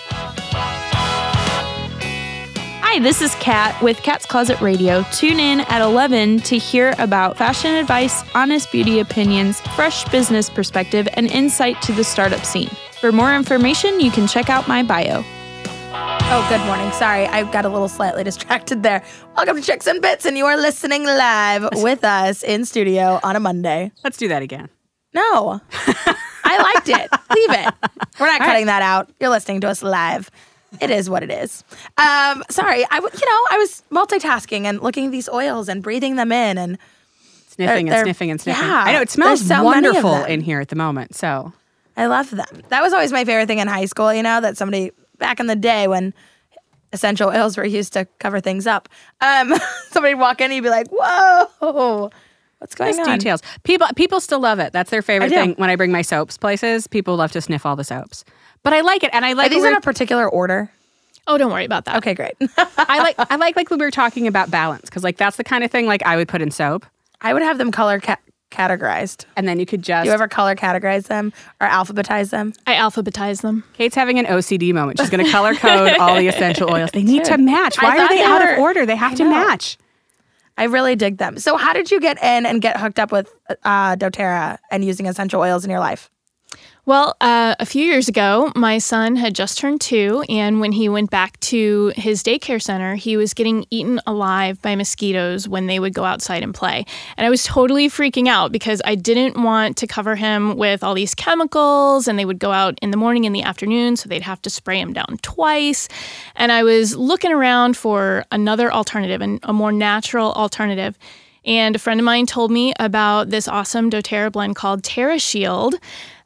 Hi, 2.82 2.98
this 2.98 3.22
is 3.22 3.32
Kat 3.36 3.80
with 3.80 4.02
Cat's 4.02 4.26
Closet 4.26 4.60
Radio. 4.60 5.04
Tune 5.12 5.38
in 5.38 5.60
at 5.60 5.80
11 5.80 6.40
to 6.40 6.58
hear 6.58 6.96
about 6.98 7.38
fashion 7.38 7.76
advice, 7.76 8.24
honest 8.34 8.72
beauty 8.72 8.98
opinions, 8.98 9.60
fresh 9.76 10.04
business 10.06 10.50
perspective, 10.50 11.06
and 11.14 11.30
insight 11.30 11.80
to 11.82 11.92
the 11.92 12.02
startup 12.02 12.44
scene. 12.44 12.70
For 13.00 13.12
more 13.12 13.32
information, 13.32 14.00
you 14.00 14.10
can 14.10 14.26
check 14.26 14.50
out 14.50 14.66
my 14.66 14.82
bio. 14.82 15.24
Oh, 16.32 16.46
good 16.48 16.64
morning. 16.66 16.90
Sorry, 16.92 17.26
I 17.26 17.42
got 17.50 17.64
a 17.64 17.68
little 17.68 17.88
slightly 17.88 18.22
distracted 18.30 18.82
there. 18.84 19.02
Welcome 19.36 19.56
to 19.56 19.62
Chicks 19.62 19.86
and 19.88 20.00
Pits, 20.00 20.24
and 20.24 20.38
you 20.38 20.46
are 20.46 20.56
listening 20.56 21.04
live 21.04 21.68
with 21.74 22.04
us 22.04 22.44
in 22.44 22.64
studio 22.64 23.18
on 23.24 23.34
a 23.34 23.40
Monday. 23.40 23.90
Let's 24.04 24.16
do 24.16 24.28
that 24.28 24.40
again. 24.42 24.68
No, 25.12 25.60
I 26.44 26.62
liked 26.74 26.88
it. 26.88 27.10
Leave 27.34 27.66
it. 27.66 27.74
We're 28.20 28.26
not 28.26 28.40
cutting 28.40 28.66
that 28.66 28.80
out. 28.82 29.10
You're 29.18 29.30
listening 29.30 29.60
to 29.62 29.68
us 29.68 29.82
live. 29.82 30.30
It 30.80 30.90
is 30.90 31.10
what 31.10 31.24
it 31.24 31.32
is. 31.32 31.64
Um, 31.98 32.44
sorry, 32.48 32.84
I 32.88 33.00
w- 33.00 33.10
you 33.12 33.26
know 33.26 33.46
I 33.50 33.58
was 33.58 33.82
multitasking 33.90 34.66
and 34.66 34.80
looking 34.80 35.06
at 35.06 35.10
these 35.12 35.28
oils 35.28 35.68
and 35.68 35.82
breathing 35.82 36.14
them 36.14 36.30
in, 36.30 36.58
and 36.58 36.78
Sniffing 37.48 37.86
they're- 37.86 37.96
and 37.96 38.04
sniffing 38.04 38.30
and 38.30 38.40
sniffing. 38.40 38.62
yeah, 38.64 38.84
I 38.86 38.92
know 38.92 39.00
it 39.00 39.10
smells 39.10 39.44
so 39.44 39.64
wonderful 39.64 40.22
in 40.24 40.40
here 40.42 40.60
at 40.60 40.68
the 40.68 40.76
moment. 40.76 41.16
So 41.16 41.52
I 41.96 42.06
love 42.06 42.30
them. 42.30 42.62
That 42.68 42.82
was 42.82 42.92
always 42.92 43.10
my 43.10 43.24
favorite 43.24 43.48
thing 43.48 43.58
in 43.58 43.66
high 43.66 43.86
school. 43.86 44.14
You 44.14 44.22
know 44.22 44.40
that 44.40 44.56
somebody 44.56 44.92
back 45.20 45.38
in 45.38 45.46
the 45.46 45.56
day 45.56 45.86
when 45.86 46.12
essential 46.92 47.28
oils 47.30 47.56
were 47.56 47.64
used 47.64 47.92
to 47.92 48.06
cover 48.18 48.40
things 48.40 48.66
up. 48.66 48.88
Um, 49.20 49.54
somebody'd 49.90 50.16
walk 50.16 50.40
in 50.40 50.46
and 50.46 50.54
you'd 50.54 50.62
be 50.62 50.70
like, 50.70 50.88
"Whoa, 50.90 52.10
what's 52.58 52.74
going 52.74 52.96
nice 52.96 53.06
on?" 53.06 53.18
details. 53.18 53.42
People 53.62 53.86
people 53.94 54.20
still 54.20 54.40
love 54.40 54.58
it. 54.58 54.72
That's 54.72 54.90
their 54.90 55.02
favorite 55.02 55.30
thing. 55.30 55.54
When 55.54 55.70
I 55.70 55.76
bring 55.76 55.92
my 55.92 56.02
soaps 56.02 56.36
places, 56.36 56.86
people 56.86 57.16
love 57.16 57.32
to 57.32 57.40
sniff 57.40 57.64
all 57.64 57.76
the 57.76 57.84
soaps. 57.84 58.24
But 58.62 58.72
I 58.72 58.80
like 58.80 59.02
it, 59.02 59.10
and 59.12 59.24
I 59.24 59.32
Are 59.32 59.34
like 59.36 59.50
these 59.50 59.62
when 59.62 59.72
in 59.72 59.78
a 59.78 59.80
particular 59.80 60.28
order? 60.28 60.70
Oh, 61.26 61.38
don't 61.38 61.52
worry 61.52 61.64
about 61.64 61.84
that. 61.84 61.96
Okay, 61.96 62.14
great. 62.14 62.34
I 62.58 62.98
like 62.98 63.14
I 63.18 63.36
like 63.36 63.56
like 63.56 63.70
when 63.70 63.78
we 63.78 63.86
were 63.86 63.90
talking 63.90 64.26
about 64.26 64.50
balance 64.50 64.82
because 64.82 65.04
like 65.04 65.16
that's 65.16 65.36
the 65.36 65.44
kind 65.44 65.62
of 65.64 65.70
thing 65.70 65.86
like 65.86 66.02
I 66.04 66.16
would 66.16 66.28
put 66.28 66.42
in 66.42 66.50
soap. 66.50 66.86
I 67.20 67.32
would 67.32 67.42
have 67.42 67.58
them 67.58 67.70
color 67.70 68.00
ca- 68.00 68.16
categorized. 68.50 69.24
and 69.36 69.46
then 69.48 69.58
you 69.60 69.66
could 69.66 69.82
just. 69.82 70.04
Do 70.04 70.08
you 70.08 70.14
ever 70.14 70.28
color 70.28 70.54
categorize 70.54 71.04
them 71.08 71.32
or 71.60 71.66
alphabetize 71.68 72.30
them? 72.30 72.52
I 72.66 72.74
alphabetize 72.74 73.42
them. 73.42 73.64
Kate's 73.72 73.94
having 73.94 74.18
an 74.18 74.26
OCD 74.26 74.72
moment. 74.74 74.98
She's 74.98 75.10
going 75.10 75.24
to 75.24 75.30
color 75.30 75.54
code 75.54 75.96
all 75.98 76.16
the 76.16 76.26
essential 76.34 76.70
oils. 76.72 76.90
They 76.92 77.02
need 77.02 77.24
to 77.26 77.38
match. 77.38 77.80
Why 77.80 77.94
are 77.94 77.96
thought 77.98 78.08
they 78.10 78.16
they 78.18 78.24
out 78.24 78.42
were- 78.42 78.52
of 78.54 78.58
order? 78.58 78.86
They 78.86 78.96
have 78.96 79.12
I 79.12 79.14
to 79.16 79.24
know. 79.24 79.30
match. 79.30 79.78
I 80.58 80.64
really 80.64 80.94
dig 80.96 81.16
them. 81.16 81.38
So, 81.38 81.56
how 81.56 81.72
did 81.72 81.90
you 81.90 82.00
get 82.00 82.22
in 82.22 82.44
and 82.44 82.60
get 82.60 82.78
hooked 82.78 82.98
up 82.98 83.12
with 83.12 83.32
uh, 83.64 83.96
DoTerra 83.96 84.58
and 84.70 84.84
using 84.84 85.06
essential 85.06 85.40
oils 85.40 85.64
in 85.64 85.70
your 85.70 85.80
life? 85.80 86.10
Well, 86.86 87.14
uh, 87.20 87.54
a 87.60 87.66
few 87.66 87.84
years 87.84 88.08
ago, 88.08 88.50
my 88.56 88.78
son 88.78 89.14
had 89.14 89.32
just 89.32 89.58
turned 89.58 89.80
two, 89.80 90.24
and 90.28 90.58
when 90.58 90.72
he 90.72 90.88
went 90.88 91.08
back 91.08 91.38
to 91.40 91.92
his 91.94 92.20
daycare 92.20 92.60
center, 92.60 92.96
he 92.96 93.16
was 93.16 93.32
getting 93.32 93.64
eaten 93.70 94.00
alive 94.08 94.60
by 94.60 94.74
mosquitoes 94.74 95.46
when 95.46 95.68
they 95.68 95.78
would 95.78 95.94
go 95.94 96.04
outside 96.04 96.42
and 96.42 96.52
play. 96.52 96.84
And 97.16 97.24
I 97.24 97.30
was 97.30 97.44
totally 97.44 97.88
freaking 97.88 98.26
out 98.26 98.50
because 98.50 98.82
I 98.84 98.96
didn't 98.96 99.40
want 99.40 99.76
to 99.76 99.86
cover 99.86 100.16
him 100.16 100.56
with 100.56 100.82
all 100.82 100.94
these 100.94 101.14
chemicals, 101.14 102.08
and 102.08 102.18
they 102.18 102.24
would 102.24 102.40
go 102.40 102.50
out 102.50 102.76
in 102.82 102.90
the 102.90 102.96
morning 102.96 103.24
and 103.24 103.36
the 103.36 103.42
afternoon, 103.42 103.96
so 103.96 104.08
they'd 104.08 104.22
have 104.22 104.42
to 104.42 104.50
spray 104.50 104.80
him 104.80 104.92
down 104.92 105.18
twice. 105.22 105.86
And 106.34 106.50
I 106.50 106.64
was 106.64 106.96
looking 106.96 107.30
around 107.30 107.76
for 107.76 108.24
another 108.32 108.72
alternative 108.72 109.20
and 109.20 109.38
a 109.44 109.52
more 109.52 109.70
natural 109.70 110.32
alternative. 110.32 110.98
And 111.44 111.76
a 111.76 111.78
friend 111.78 112.00
of 112.00 112.04
mine 112.04 112.26
told 112.26 112.50
me 112.50 112.74
about 112.80 113.30
this 113.30 113.48
awesome 113.48 113.90
doTERRA 113.90 114.32
blend 114.32 114.56
called 114.56 114.82
Terra 114.82 115.18
Shield, 115.18 115.76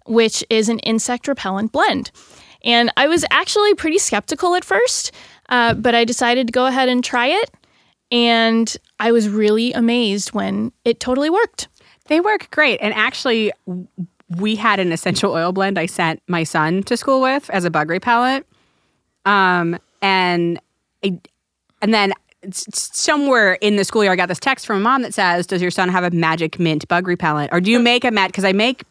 which 0.07 0.45
is 0.51 0.69
an 0.69 0.79
insect 0.81 1.29
repellent 1.29 1.73
blend. 1.73 2.11
And 2.63 2.91
I 2.97 3.07
was 3.07 3.25
actually 3.31 3.75
pretty 3.75 3.99
skeptical 3.99 4.55
at 4.55 4.65
first, 4.65 5.13
uh, 5.51 5.75
but 5.75 5.95
I 5.95 6.05
decided 6.05 6.47
to 6.47 6.53
go 6.53 6.67
ahead 6.67 6.89
and 6.89 7.05
try 7.05 7.27
it. 7.27 7.51
And 8.11 8.75
I 8.99 9.13
was 9.13 9.29
really 9.29 9.73
amazed 9.73 10.33
when 10.33 10.73
it 10.85 11.01
totally 11.01 11.31
worked. 11.31 11.69
They 12.07 12.21
work 12.21 12.51
great. 12.51 12.79
And 12.81 12.95
actually, 12.95 13.53
we 14.39 14.57
had 14.57 14.81
an 14.81 14.93
essential 14.93 15.33
oil 15.33 15.53
blend 15.53 15.79
I 15.79 15.87
sent 15.87 16.23
my 16.29 16.45
son 16.45 16.83
to 16.85 16.97
school 16.97 17.21
with 17.21 17.51
as 17.51 17.65
a 17.65 17.71
bug 17.71 17.91
repellent. 17.91 18.47
Um, 19.25 19.79
and 20.01 20.59
I, 21.05 21.19
and 21.83 21.93
then 21.93 22.13
somewhere 22.51 23.55
in 23.55 23.77
the 23.77 23.85
school 23.85 24.05
year, 24.05 24.13
I 24.13 24.17
got 24.17 24.29
this 24.29 24.39
text 24.39 24.67
from 24.67 24.79
a 24.79 24.81
mom 24.81 25.03
that 25.03 25.15
says, 25.15 25.47
"Does 25.47 25.63
your 25.63 25.71
son 25.71 25.89
have 25.89 26.05
a 26.05 26.11
magic 26.11 26.59
mint 26.59 26.87
bug 26.89 27.07
repellent, 27.07 27.53
or 27.53 27.61
do 27.61 27.71
you 27.71 27.79
make 27.79 28.05
a 28.05 28.11
mat? 28.11 28.29
Because 28.29 28.45
I 28.45 28.53
make 28.53 28.85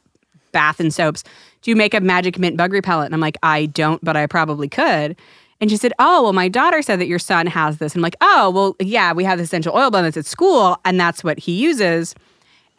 bath 0.54 0.80
and 0.80 0.94
soaps. 0.94 1.24
Do 1.62 1.70
you 1.72 1.76
make 1.76 1.94
a 1.94 2.00
magic 2.00 2.40
mint 2.40 2.56
bug 2.56 2.72
repellent?" 2.72 3.08
And 3.08 3.14
I'm 3.14 3.22
like, 3.22 3.38
"I 3.44 3.66
don't, 3.66 4.04
but 4.04 4.16
I 4.16 4.26
probably 4.28 4.70
could." 4.70 5.18
And 5.60 5.70
she 5.70 5.78
said, 5.78 5.94
"Oh, 6.00 6.24
well, 6.24 6.34
my 6.34 6.48
daughter 6.48 6.82
said 6.82 7.00
that 7.00 7.08
your 7.08 7.20
son 7.20 7.48
has 7.48 7.80
this." 7.80 7.94
And 7.94 8.00
I'm 8.00 8.04
like, 8.04 8.18
"Oh, 8.22 8.50
well, 8.50 8.76
yeah, 8.80 9.12
we 9.12 9.26
have 9.26 9.38
the 9.38 9.44
essential 9.44 9.76
oil 9.76 9.92
blend 9.92 10.06
that's 10.06 10.18
at 10.18 10.26
school, 10.26 10.80
and 10.86 11.00
that's 11.00 11.24
what 11.24 11.40
he 11.40 11.52
uses." 11.52 12.16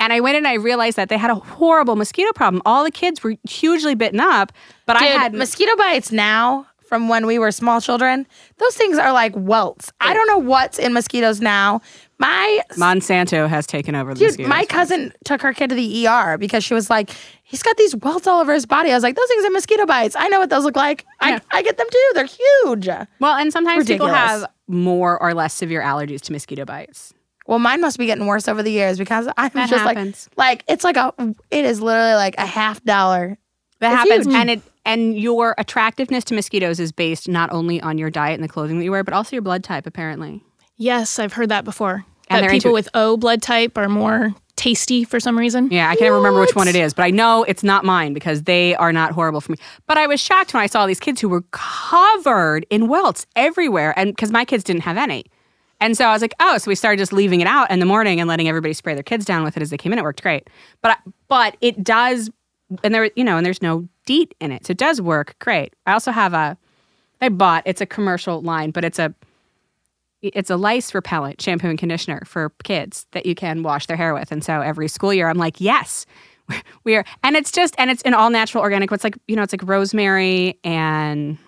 And 0.01 0.13
I 0.13 0.21
went 0.21 0.37
and 0.37 0.47
I 0.47 0.55
realized 0.55 0.97
that 0.97 1.09
they 1.09 1.17
had 1.17 1.31
a 1.31 1.37
horrible 1.37 1.97
mosquito 1.97 2.33
problem. 2.33 2.63
All 2.67 2.85
the 2.85 2.91
kids 2.91 3.23
were 3.23 3.37
hugely 3.49 3.95
bitten 3.95 4.21
up, 4.21 4.53
but 4.87 4.97
I 5.01 5.05
had 5.05 5.35
mosquito 5.35 5.77
bites 5.77 6.11
now 6.11 6.67
from 6.87 7.09
when 7.09 7.27
we 7.27 7.39
were 7.39 7.51
small 7.53 7.81
children. 7.81 8.27
Those 8.59 8.75
things 8.77 8.99
are 8.99 9.13
like 9.13 9.33
welts. 9.37 9.93
I 10.01 10.15
don't 10.15 10.27
know 10.29 10.39
what's 10.39 10.79
in 10.79 10.93
mosquitoes 10.93 11.41
now. 11.41 11.81
My 12.19 12.61
Monsanto 12.77 13.49
has 13.49 13.67
taken 13.67 13.95
over 13.95 14.15
the 14.15 14.19
dude, 14.21 14.29
mosquitoes. 14.29 14.49
my 14.49 14.65
cousin 14.67 15.13
took 15.25 15.43
her 15.43 15.53
kid 15.53 15.71
to 15.71 15.75
the 15.75 16.07
ER 16.07 16.39
because 16.39 16.63
she 16.65 16.73
was 16.75 16.89
like, 16.89 17.11
he's 17.43 17.63
got 17.63 17.77
these 17.77 17.97
welts 17.97 18.27
all 18.27 18.41
over 18.41 18.53
his 18.55 18.67
body. 18.67 18.91
I 18.91 18.95
was 18.95 19.03
like, 19.03 19.17
those 19.17 19.27
things 19.29 19.45
are 19.45 19.51
mosquito 19.51 19.85
bites. 19.87 20.15
I 20.17 20.29
know 20.29 20.39
what 20.39 20.51
those 20.51 20.65
look 20.65 20.77
like. 20.77 21.05
Yeah. 21.23 21.41
I, 21.51 21.59
I 21.59 21.63
get 21.63 21.77
them 21.77 21.87
too. 21.91 22.11
They're 22.15 22.25
huge. 22.27 22.87
well, 23.21 23.37
and 23.37 23.53
sometimes 23.53 23.87
people 23.87 24.07
have 24.07 24.47
more 24.69 25.21
or 25.21 25.35
less 25.35 25.55
severe 25.55 25.83
allergies 25.83 26.21
to 26.23 26.33
mosquito 26.33 26.65
bites. 26.65 27.13
Well, 27.47 27.59
mine 27.59 27.81
must 27.83 27.99
be 27.99 28.07
getting 28.07 28.27
worse 28.27 28.49
over 28.49 28.63
the 28.63 28.71
years 28.71 28.97
because 28.97 29.29
I'm 29.37 29.51
That 29.53 29.69
just 29.69 29.85
happens. 29.85 30.31
like, 30.37 30.61
like 30.61 30.65
it's 30.67 30.83
like 30.85 30.97
a, 30.97 31.13
it 31.51 31.65
is 31.67 31.81
literally 31.81 32.15
like 32.15 32.37
a 32.39 32.47
half 32.47 32.83
dollar. 32.85 33.37
That 33.81 33.93
It's 33.93 34.11
happens, 34.11 34.27
huge. 34.27 34.37
and 34.37 34.51
it 34.51 34.63
and 34.85 35.19
your 35.19 35.55
attractiveness 35.59 36.25
to 36.25 36.35
mosquitoes 36.35 36.79
is 36.81 36.93
based 36.93 37.29
not 37.29 37.51
only 37.53 37.81
on 37.81 37.99
your 37.99 38.11
diet 38.11 38.35
and 38.35 38.45
the 38.45 38.49
clothing 38.49 38.79
that 38.79 38.85
you 38.85 38.91
wear, 38.91 39.05
but 39.05 39.15
also 39.15 39.37
your 39.37 39.43
blood 39.43 39.65
type. 39.65 39.87
Apparently, 39.87 40.43
Yes, 40.77 41.19
I've 41.19 41.35
heard 41.35 41.51
that 41.51 41.65
before. 41.65 42.05
And 42.29 42.43
that 42.45 42.51
people 42.51 42.71
into- 42.71 42.75
with 42.75 42.89
O 42.95 43.17
blood 43.17 43.43
type 43.43 43.77
are 43.79 43.89
more 43.89 44.35
tasty 44.57 45.05
for 45.05 45.21
some 45.21 45.37
reason. 45.39 45.69
yeah, 45.71 45.89
I 45.91 45.97
can't 45.97 46.13
remember 46.13 46.41
which 46.41 46.55
one 46.57 46.69
it 46.69 46.75
is, 46.77 46.95
but 46.95 47.03
I 47.05 47.11
know 47.11 47.45
it's 47.45 47.63
not 47.63 47.85
mine 47.85 48.13
because 48.15 48.45
they 48.45 48.75
are 48.77 48.93
not 48.93 49.13
horrible 49.13 49.41
for 49.41 49.53
me. 49.53 49.59
But 49.87 49.99
I 49.99 50.07
was 50.07 50.21
shocked 50.21 50.55
when 50.55 50.63
I 50.63 50.67
saw 50.67 50.87
these 50.87 51.01
kids 51.01 51.21
who 51.21 51.29
were 51.29 51.43
covered 51.53 52.65
in 52.71 52.89
welts 52.89 53.27
everywhere, 53.37 53.93
and 53.97 54.11
because 54.11 54.31
my 54.33 54.45
kids 54.45 54.65
didn't 54.65 54.83
have 54.83 54.97
any. 54.97 55.25
And 55.81 55.97
so 55.97 56.07
I 56.07 56.13
was 56.13 56.23
like, 56.23 56.35
oh, 56.41 56.57
so 56.59 56.71
we 56.71 56.75
started 56.77 56.99
just 56.99 57.13
leaving 57.13 57.41
it 57.41 57.47
out 57.47 57.71
in 57.71 57.79
the 57.79 57.85
morning 57.87 58.21
and 58.21 58.29
letting 58.29 58.49
everybody 58.49 58.73
spray 58.73 58.95
their 58.95 59.03
kids 59.03 59.25
down 59.25 59.45
with 59.45 59.57
it 59.57 59.63
as 59.63 59.71
they 59.71 59.77
came 59.77 59.93
in. 59.93 59.99
It 59.99 60.03
worked 60.03 60.23
great. 60.23 60.49
But 60.83 60.99
but 61.29 61.57
it 61.61 61.83
does, 61.85 62.31
and 62.83 62.95
there 62.95 63.11
you 63.17 63.25
know, 63.25 63.37
and 63.37 63.45
there's 63.47 63.63
no 63.63 63.89
DEET 64.07 64.35
in 64.41 64.53
it, 64.53 64.67
so 64.67 64.73
it 64.73 64.79
does 64.79 65.01
work 65.01 65.37
great. 65.39 65.75
I 65.87 65.93
also 65.93 66.11
have 66.11 66.35
a, 66.35 66.57
I 67.21 67.29
bought 67.29 67.63
it's 67.67 67.81
a 67.81 67.87
commercial 67.87 68.43
line, 68.43 68.71
but 68.71 68.85
it's 68.85 68.99
a, 68.99 69.15
it's 70.23 70.51
a 70.51 70.57
lice 70.57 70.95
repellent 70.95 71.41
shampoo 71.41 71.69
and 71.69 71.79
conditioner 71.79 72.23
for 72.27 72.51
kids 72.63 73.07
that 73.13 73.27
you 73.27 73.35
can 73.35 73.63
wash 73.63 73.87
their 73.87 73.97
hair 73.97 74.15
with. 74.15 74.33
And 74.33 74.43
so 74.43 74.61
every 74.61 74.89
school 74.89 75.13
year, 75.13 75.29
I'm 75.29 75.37
like, 75.39 75.61
yes, 75.61 76.07
we 76.85 76.97
are, 76.97 77.05
and 77.23 77.37
it's 77.37 77.53
just, 77.53 77.75
and 77.79 77.91
it's 77.91 78.03
an 78.03 78.15
all 78.15 78.31
natural 78.31 78.63
organic. 78.63 78.91
It's 78.93 79.05
like 79.05 79.19
you 79.29 79.37
know, 79.37 79.43
it's 79.43 79.53
like 79.53 79.63
rosemary 79.65 80.59
and 80.65 81.39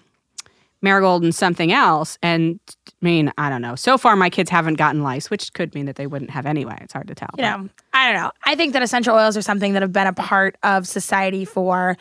marigold 0.83 1.23
and 1.25 1.35
something 1.35 1.73
else. 1.73 2.18
And 2.23 2.61
I 2.87 2.92
mean, 3.00 3.33
I 3.38 3.49
don't 3.50 3.62
know. 3.62 3.75
So 3.75 3.99
far, 3.99 4.16
my 4.16 4.30
kids 4.30 4.50
haven't 4.50 4.75
gotten 4.75 5.02
lice, 5.02 5.30
which 5.30 5.52
could 5.52 5.75
mean 5.75 5.87
that 5.87 5.97
they 5.97 6.06
wouldn't 6.06 6.30
have 6.30 6.47
anyway. 6.47 6.78
It's 6.80 6.92
hard 6.92 7.09
to 7.09 7.14
tell. 7.14 7.30
You 7.37 7.42
know, 7.42 7.68
I 7.92 8.12
don't 8.12 8.23
know. 8.23 8.30
I 8.45 8.54
think 8.54 8.73
that 8.75 8.83
essential 8.83 9.14
oils 9.14 9.37
are 9.37 9.42
something 9.42 9.73
that 9.73 9.83
have 9.83 9.92
been 9.92 10.06
a 10.06 10.12
part 10.12 10.56
of 10.62 10.87
society 10.87 11.45
for 11.45 11.97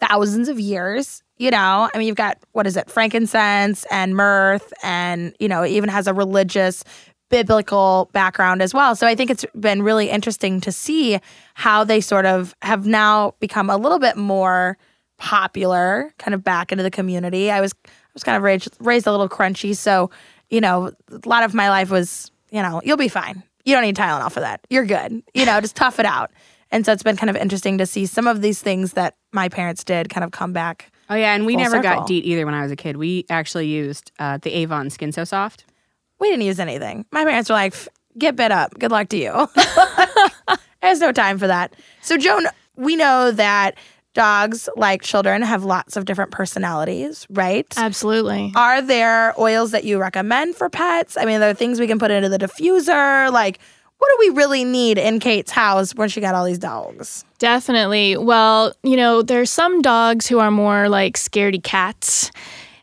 thousands 0.00 0.48
of 0.48 0.58
years. 0.58 1.22
You 1.36 1.50
know, 1.50 1.88
I 1.92 1.98
mean, 1.98 2.06
you've 2.06 2.16
got 2.16 2.38
what 2.52 2.66
is 2.66 2.76
it, 2.76 2.90
frankincense 2.90 3.86
and 3.90 4.14
myrrh, 4.14 4.58
and 4.82 5.34
you 5.40 5.48
know, 5.48 5.62
it 5.62 5.70
even 5.70 5.88
has 5.88 6.06
a 6.06 6.12
religious, 6.12 6.84
biblical 7.30 8.10
background 8.12 8.60
as 8.60 8.74
well. 8.74 8.94
So 8.94 9.06
I 9.06 9.14
think 9.14 9.30
it's 9.30 9.46
been 9.58 9.82
really 9.82 10.10
interesting 10.10 10.60
to 10.60 10.72
see 10.72 11.18
how 11.54 11.84
they 11.84 12.00
sort 12.02 12.26
of 12.26 12.54
have 12.60 12.86
now 12.86 13.34
become 13.40 13.70
a 13.70 13.76
little 13.78 13.98
bit 13.98 14.16
more 14.16 14.76
popular, 15.16 16.12
kind 16.18 16.34
of 16.34 16.42
back 16.42 16.72
into 16.72 16.82
the 16.82 16.90
community. 16.90 17.50
I 17.50 17.60
was 17.60 17.74
was 18.14 18.22
kind 18.22 18.36
of 18.36 18.42
raised 18.42 18.76
raised 18.80 19.06
a 19.06 19.10
little 19.10 19.28
crunchy, 19.28 19.76
so 19.76 20.10
you 20.50 20.60
know, 20.60 20.92
a 21.10 21.28
lot 21.28 21.44
of 21.44 21.54
my 21.54 21.70
life 21.70 21.90
was, 21.90 22.30
you 22.50 22.60
know, 22.60 22.80
you'll 22.84 22.96
be 22.96 23.08
fine. 23.08 23.42
You 23.64 23.74
don't 23.74 23.84
need 23.84 23.96
Tylenol 23.96 24.32
for 24.32 24.40
that. 24.40 24.66
You're 24.68 24.84
good. 24.84 25.22
You 25.32 25.46
know, 25.46 25.60
just 25.60 25.76
tough 25.76 26.00
it 26.00 26.06
out. 26.06 26.32
And 26.72 26.84
so 26.84 26.92
it's 26.92 27.02
been 27.02 27.16
kind 27.16 27.30
of 27.30 27.36
interesting 27.36 27.78
to 27.78 27.86
see 27.86 28.06
some 28.06 28.26
of 28.26 28.42
these 28.42 28.60
things 28.60 28.92
that 28.92 29.16
my 29.32 29.48
parents 29.48 29.84
did 29.84 30.08
kind 30.08 30.24
of 30.24 30.30
come 30.30 30.52
back. 30.52 30.92
Oh 31.08 31.14
yeah, 31.14 31.34
and 31.34 31.46
we 31.46 31.56
never 31.56 31.76
circle. 31.76 32.00
got 32.00 32.06
DEET 32.06 32.24
either 32.24 32.44
when 32.44 32.54
I 32.54 32.62
was 32.62 32.70
a 32.70 32.76
kid. 32.76 32.96
We 32.96 33.26
actually 33.28 33.66
used 33.66 34.12
uh, 34.18 34.38
the 34.38 34.52
Avon 34.52 34.90
Skin 34.90 35.10
So 35.10 35.24
Soft. 35.24 35.64
We 36.20 36.28
didn't 36.30 36.44
use 36.44 36.60
anything. 36.60 37.06
My 37.10 37.24
parents 37.24 37.50
were 37.50 37.54
like, 37.56 37.74
get 38.18 38.36
bit 38.36 38.52
up. 38.52 38.78
Good 38.78 38.92
luck 38.92 39.08
to 39.08 39.16
you. 39.16 39.48
There's 40.82 41.00
no 41.00 41.12
time 41.12 41.38
for 41.38 41.46
that. 41.46 41.74
So, 42.02 42.16
Joan, 42.16 42.46
we 42.76 42.94
know 42.94 43.32
that 43.32 43.76
dogs, 44.14 44.68
like 44.76 45.02
children, 45.02 45.42
have 45.42 45.64
lots 45.64 45.96
of 45.96 46.04
different 46.04 46.30
personalities, 46.30 47.26
right? 47.30 47.66
Absolutely. 47.76 48.52
Are 48.56 48.82
there 48.82 49.34
oils 49.40 49.70
that 49.70 49.84
you 49.84 49.98
recommend 49.98 50.56
for 50.56 50.68
pets? 50.68 51.16
I 51.16 51.20
mean, 51.24 51.40
there 51.40 51.50
are 51.50 51.52
there 51.52 51.54
things 51.54 51.78
we 51.80 51.86
can 51.86 51.98
put 51.98 52.10
into 52.10 52.28
the 52.28 52.38
diffuser? 52.38 53.32
Like, 53.32 53.58
what 53.98 54.08
do 54.10 54.28
we 54.30 54.36
really 54.36 54.64
need 54.64 54.96
in 54.98 55.20
Kate's 55.20 55.50
house 55.50 55.94
when 55.94 56.08
she 56.08 56.20
got 56.20 56.34
all 56.34 56.44
these 56.44 56.58
dogs? 56.58 57.24
Definitely. 57.38 58.16
Well, 58.16 58.72
you 58.82 58.96
know, 58.96 59.22
there's 59.22 59.50
some 59.50 59.82
dogs 59.82 60.26
who 60.26 60.38
are 60.38 60.50
more 60.50 60.88
like 60.88 61.16
scaredy 61.16 61.62
cats. 61.62 62.30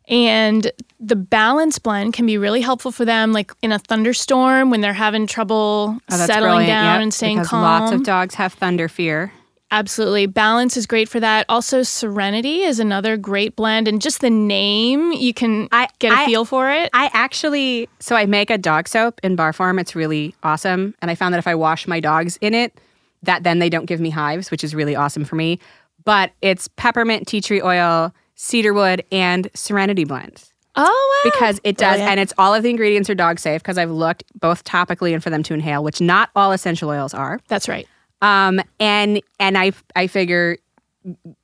And 0.10 0.72
the 1.02 1.18
balance 1.18 1.80
blend 1.80 2.14
can 2.14 2.26
be 2.26 2.38
really 2.38 2.62
helpful 2.62 2.92
for 2.94 3.04
them, 3.04 3.34
like 3.34 3.52
in 3.62 3.72
a 3.74 3.80
thunderstorm 3.80 4.70
when 4.70 4.80
they're 4.82 4.94
having 4.94 5.28
trouble 5.28 5.98
Oh, 6.10 6.16
settling 6.16 6.40
brilliant. 6.50 6.68
down 6.68 6.94
Yep, 6.96 7.02
and 7.02 7.14
staying 7.14 7.36
because 7.38 7.50
calm. 7.50 7.62
Lots 7.62 7.92
of 7.92 8.04
dogs 8.04 8.36
have 8.36 8.54
thunder 8.54 8.88
fear. 8.88 9.34
Absolutely. 9.70 10.28
Balance 10.28 10.78
is 10.78 10.86
great 10.86 11.10
for 11.10 11.20
that. 11.20 11.46
Also, 11.50 11.84
Serenity 11.84 12.62
is 12.62 12.80
another 12.80 13.18
great 13.18 13.56
blend. 13.58 13.88
And 13.88 14.02
just 14.02 14.22
the 14.22 14.30
name, 14.30 15.12
you 15.12 15.34
can 15.34 15.68
I- 15.74 15.90
get 16.00 16.14
a 16.14 16.20
I- 16.20 16.26
feel 16.26 16.46
for 16.46 16.72
it. 16.72 16.90
I 16.94 17.10
actually, 17.14 17.90
so 18.00 18.16
I 18.16 18.26
make 18.26 18.50
a 18.50 18.58
dog 18.58 18.88
soap 18.88 19.20
in 19.24 19.36
bar 19.36 19.52
form. 19.52 19.78
It's 19.78 19.94
really 19.96 20.34
awesome. 20.42 20.96
And 21.02 21.12
I 21.12 21.16
found 21.16 21.34
that 21.34 21.40
if 21.40 21.48
I 21.48 21.56
wash 21.56 21.86
my 21.86 22.00
dogs 22.00 22.38
in 22.40 22.54
it, 22.54 22.80
that 23.24 23.44
then 23.44 23.60
they 23.60 23.70
don't 23.70 23.86
give 23.88 24.00
me 24.00 24.10
hives, 24.10 24.52
which 24.52 24.64
is 24.64 24.74
really 24.74 24.96
awesome 24.96 25.26
for 25.26 25.36
me. 25.36 25.60
But 26.06 26.32
it's 26.42 26.70
peppermint, 26.78 27.28
tea 27.28 27.42
tree 27.42 27.62
oil, 27.62 28.14
cedarwood, 28.36 29.04
and 29.12 29.50
serenity 29.54 30.06
blend. 30.06 30.44
oh, 30.78 31.22
wow. 31.26 31.30
Because 31.32 31.60
it 31.66 31.76
does, 31.76 31.94
Brilliant. 31.96 32.12
and 32.12 32.20
it's 32.22 32.34
all 32.38 32.54
of 32.54 32.62
the 32.64 32.70
ingredients 32.70 33.10
are 33.10 33.16
dog 33.16 33.40
safe 33.40 33.62
because 33.64 33.78
I've 33.80 33.90
looked 33.92 34.24
both 34.40 34.64
topically 34.64 35.12
and 35.14 35.22
for 35.24 35.30
them 35.32 35.42
to 35.44 35.54
inhale, 35.56 35.84
which 35.84 36.00
not 36.00 36.30
all 36.36 36.52
essential 36.54 36.90
oils 36.90 37.14
are. 37.16 37.40
That's 37.48 37.68
right. 37.68 37.88
Um, 38.22 38.62
and 38.80 39.22
and 39.40 39.58
I 39.58 39.72
I 39.96 40.08
figure, 40.08 40.58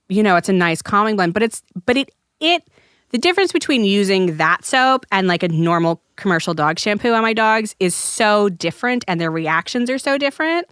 you 0.10 0.24
know, 0.24 0.36
it's 0.36 0.50
a 0.50 0.54
nice 0.54 0.82
calming 0.82 1.16
blend, 1.16 1.34
but 1.34 1.44
it's 1.44 1.62
but 1.86 1.98
it 1.98 2.10
it 2.40 2.68
the 3.12 3.18
difference 3.18 3.52
between 3.52 3.86
using 3.86 4.38
that 4.38 4.66
soap 4.66 5.06
and 5.12 5.28
like 5.28 5.44
a 5.44 5.48
normal 5.48 6.02
commercial 6.16 6.54
dog 6.56 6.80
shampoo 6.80 7.14
on 7.14 7.22
my 7.22 7.34
dogs 7.34 7.76
is 7.80 7.94
so 7.94 8.50
different, 8.50 9.06
and 9.08 9.22
their 9.22 9.32
reactions 9.32 9.90
are 9.90 10.00
so 10.00 10.18
different 10.18 10.68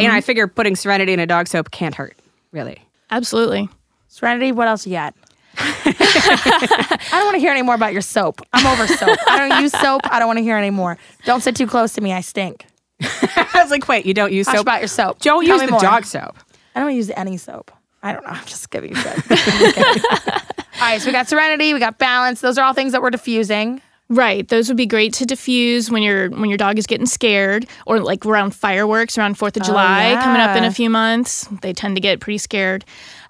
You 0.00 0.08
know, 0.08 0.14
I 0.14 0.20
figure 0.22 0.46
putting 0.48 0.74
Serenity 0.74 1.12
in 1.12 1.20
a 1.20 1.26
dog 1.26 1.48
soap 1.48 1.70
can't 1.70 1.94
hurt, 1.94 2.16
really. 2.50 2.82
Absolutely. 3.10 3.68
Serenity, 4.08 4.50
what 4.50 4.68
else 4.68 4.86
you 4.86 4.94
got? 4.94 5.14
I 5.58 7.08
don't 7.12 7.24
want 7.26 7.34
to 7.34 7.40
hear 7.40 7.50
any 7.50 7.62
more 7.62 7.74
about 7.74 7.92
your 7.92 8.02
soap. 8.02 8.40
I'm 8.52 8.66
over 8.66 8.86
soap. 8.86 9.18
I 9.26 9.48
don't 9.48 9.60
use 9.62 9.72
soap. 9.72 10.02
I 10.10 10.18
don't 10.18 10.26
want 10.28 10.38
to 10.38 10.42
hear 10.42 10.56
any 10.56 10.70
more. 10.70 10.96
Don't 11.24 11.42
sit 11.42 11.56
too 11.56 11.66
close 11.66 11.92
to 11.94 12.00
me. 12.00 12.12
I 12.12 12.20
stink. 12.20 12.66
I 13.02 13.60
was 13.62 13.70
like, 13.70 13.86
wait, 13.88 14.06
you 14.06 14.14
don't 14.14 14.32
use 14.32 14.46
Hush 14.46 14.56
soap? 14.56 14.62
about 14.62 14.80
your 14.80 14.88
soap. 14.88 15.18
Don't 15.20 15.44
Tell 15.44 15.56
use 15.56 15.66
the 15.66 15.72
more. 15.72 15.80
dog 15.80 16.04
soap. 16.04 16.36
I 16.74 16.80
don't 16.80 16.94
use 16.94 17.10
any 17.10 17.36
soap. 17.36 17.70
I 18.02 18.12
don't 18.12 18.22
know. 18.24 18.30
I'm 18.30 18.44
just 18.46 18.70
giving 18.70 18.90
you 18.90 18.96
shit. 18.96 19.18
I'm 19.30 19.38
all 20.74 20.80
right, 20.80 21.00
so 21.00 21.06
we 21.06 21.12
got 21.12 21.28
serenity, 21.28 21.74
we 21.74 21.80
got 21.80 21.98
balance. 21.98 22.40
Those 22.40 22.58
are 22.58 22.64
all 22.64 22.72
things 22.72 22.92
that 22.92 23.02
we're 23.02 23.10
diffusing. 23.10 23.80
Right. 24.08 24.46
Those 24.46 24.68
would 24.68 24.76
be 24.76 24.86
great 24.86 25.12
to 25.14 25.26
diffuse 25.26 25.90
when 25.90 26.02
your 26.02 26.30
when 26.30 26.48
your 26.48 26.58
dog 26.58 26.78
is 26.78 26.86
getting 26.86 27.06
scared 27.06 27.66
or 27.86 27.98
like 27.98 28.24
around 28.24 28.54
fireworks 28.54 29.18
around 29.18 29.36
4th 29.36 29.56
of 29.56 29.62
oh, 29.62 29.66
July 29.66 30.16
coming 30.22 30.40
up 30.40 30.56
in 30.56 30.62
a 30.62 30.70
few 30.70 30.88
months. 30.88 31.48
They 31.60 31.72
tend 31.72 31.96
to 31.96 32.00
get 32.00 32.20
pretty 32.20 32.38
scared. 32.38 32.84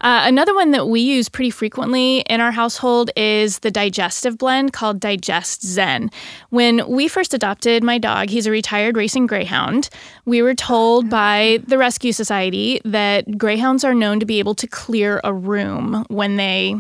Uh, 0.07 0.23
another 0.25 0.55
one 0.55 0.71
that 0.71 0.87
we 0.87 1.01
use 1.01 1.29
pretty 1.29 1.51
frequently 1.51 2.19
in 2.31 2.41
our 2.41 2.53
household 2.53 3.11
is 3.17 3.59
the 3.59 3.73
digestive 3.73 4.39
blend 4.39 4.73
called 4.73 5.01
Digest 5.01 5.67
Zen. 5.67 6.13
When 6.51 6.89
we 6.89 7.09
first 7.09 7.35
adopted 7.35 7.83
my 7.83 7.99
dog, 7.99 8.29
he's 8.31 8.47
a 8.47 8.53
retired 8.53 8.97
racing 8.97 9.27
greyhound. 9.27 9.89
We 10.25 10.43
were 10.43 10.55
told 10.55 11.11
by 11.11 11.59
the 11.67 11.77
Rescue 11.77 12.13
Society 12.13 12.81
that 12.85 13.37
greyhounds 13.37 13.83
are 13.83 13.95
known 13.95 14.21
to 14.21 14.27
be 14.27 14.39
able 14.39 14.55
to 14.55 14.69
clear 14.69 15.21
a 15.25 15.35
room 15.35 16.05
when 16.09 16.37
they 16.37 16.77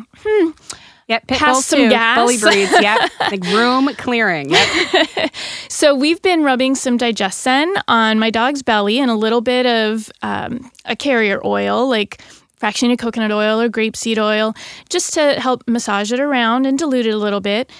Yep, 1.08 1.26
pit 1.26 1.38
Pass 1.38 1.66
some 1.66 1.80
too. 1.80 1.88
gas. 1.88 2.18
Bully 2.18 2.38
breeds. 2.38 2.70
Yep, 2.80 3.10
like 3.20 3.44
room 3.46 3.92
clearing. 3.96 4.50
Yep. 4.50 5.32
So 5.68 5.94
we've 5.94 6.22
been 6.22 6.42
rubbing 6.42 6.74
some 6.74 6.96
DigestZen 6.96 7.74
on 7.88 8.18
my 8.18 8.30
dog's 8.30 8.62
belly 8.62 8.98
and 8.98 9.10
a 9.10 9.14
little 9.14 9.42
bit 9.42 9.66
of 9.66 10.10
um, 10.22 10.70
a 10.86 10.96
carrier 10.96 11.38
oil, 11.44 11.86
like 11.88 12.22
fractionated 12.60 12.98
coconut 12.98 13.32
oil 13.32 13.60
or 13.60 13.68
grapeseed 13.68 14.18
oil, 14.18 14.54
just 14.88 15.14
to 15.14 15.40
help 15.40 15.62
massage 15.66 16.12
it 16.12 16.20
around 16.20 16.66
and 16.66 16.78
dilute 16.78 17.06
it 17.06 17.10
a 17.14 17.18
little 17.18 17.40
bit. 17.40 17.70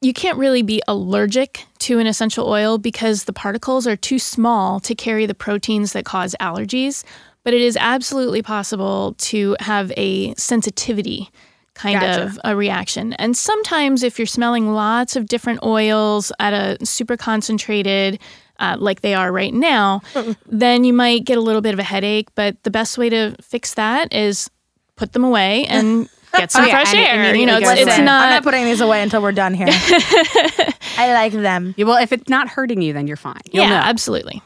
you 0.00 0.12
can't 0.12 0.38
really 0.38 0.62
be 0.62 0.80
allergic 0.86 1.64
to 1.80 1.98
an 1.98 2.06
essential 2.06 2.46
oil 2.48 2.78
because 2.78 3.24
the 3.24 3.32
particles 3.32 3.88
are 3.88 3.96
too 3.96 4.20
small 4.20 4.78
to 4.80 4.94
carry 4.94 5.26
the 5.26 5.34
proteins 5.34 5.94
that 5.94 6.04
cause 6.04 6.36
allergies. 6.40 7.02
But 7.42 7.54
it 7.54 7.60
is 7.60 7.76
absolutely 7.76 8.40
possible 8.40 9.14
to 9.18 9.56
have 9.60 9.92
a 9.96 10.32
sensitivity 10.36 11.28
kind 11.74 12.00
Gotcha. 12.00 12.24
of 12.24 12.38
a 12.44 12.56
reaction. 12.56 13.12
And 13.14 13.36
sometimes, 13.36 14.02
if 14.02 14.18
you're 14.18 14.26
smelling 14.26 14.72
lots 14.72 15.16
of 15.16 15.26
different 15.26 15.62
oils 15.64 16.32
at 16.38 16.52
a 16.52 16.84
super 16.84 17.16
concentrated, 17.16 18.18
uh, 18.60 18.76
like 18.78 19.00
they 19.00 19.14
are 19.14 19.32
right 19.32 19.52
now, 19.52 20.00
then 20.46 20.84
you 20.84 20.92
might 20.92 21.24
get 21.24 21.38
a 21.38 21.40
little 21.40 21.60
bit 21.60 21.74
of 21.74 21.80
a 21.80 21.84
headache. 21.84 22.28
But 22.34 22.62
the 22.62 22.70
best 22.70 22.96
way 22.96 23.08
to 23.10 23.34
fix 23.40 23.74
that 23.74 24.12
is 24.12 24.48
put 24.96 25.12
them 25.12 25.24
away 25.24 25.66
and 25.66 26.08
get 26.36 26.52
some 26.52 26.62
Oh, 26.62 26.66
yeah, 26.66 26.72
fresh 26.72 26.94
and 26.94 26.98
air. 27.00 27.34
You 27.34 27.46
know, 27.46 27.58
it's, 27.58 27.68
it's 27.80 27.98
not. 27.98 28.24
I'm 28.24 28.30
not 28.30 28.42
putting 28.44 28.64
these 28.64 28.80
away 28.80 29.02
until 29.02 29.20
we're 29.22 29.32
done 29.32 29.54
here. 29.54 29.66
I 30.96 31.12
like 31.12 31.32
them. 31.32 31.74
Yeah, 31.76 31.86
well, 31.86 32.00
if 32.00 32.12
it's 32.12 32.28
not 32.28 32.48
hurting 32.48 32.80
you, 32.82 32.92
then 32.92 33.06
you're 33.06 33.16
fine. 33.16 33.40
You'll 33.50 33.64
yeah, 33.64 33.70
know. 33.70 33.76
absolutely. 33.84 34.42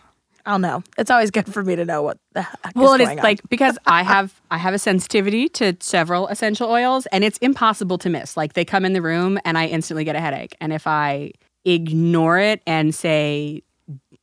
I'll 0.48 0.58
know. 0.58 0.82
It's 0.96 1.10
always 1.10 1.30
good 1.30 1.46
for 1.52 1.62
me 1.62 1.76
to 1.76 1.84
know 1.84 2.02
what 2.02 2.18
the 2.32 2.42
heck 2.42 2.72
Well, 2.74 2.94
is 2.94 3.00
it 3.00 3.02
is 3.02 3.08
going 3.08 3.18
on. 3.20 3.22
like 3.24 3.40
because 3.48 3.78
I 3.86 4.02
have 4.02 4.40
I 4.50 4.58
have 4.58 4.74
a 4.74 4.78
sensitivity 4.78 5.48
to 5.50 5.76
several 5.80 6.26
essential 6.28 6.68
oils, 6.70 7.06
and 7.12 7.22
it's 7.22 7.38
impossible 7.38 7.98
to 7.98 8.08
miss. 8.10 8.36
Like 8.36 8.54
they 8.54 8.64
come 8.64 8.84
in 8.84 8.94
the 8.94 9.02
room, 9.02 9.38
and 9.44 9.56
I 9.56 9.66
instantly 9.66 10.04
get 10.04 10.16
a 10.16 10.20
headache. 10.20 10.56
And 10.60 10.72
if 10.72 10.86
I 10.86 11.32
ignore 11.64 12.38
it 12.38 12.62
and 12.66 12.94
say 12.94 13.62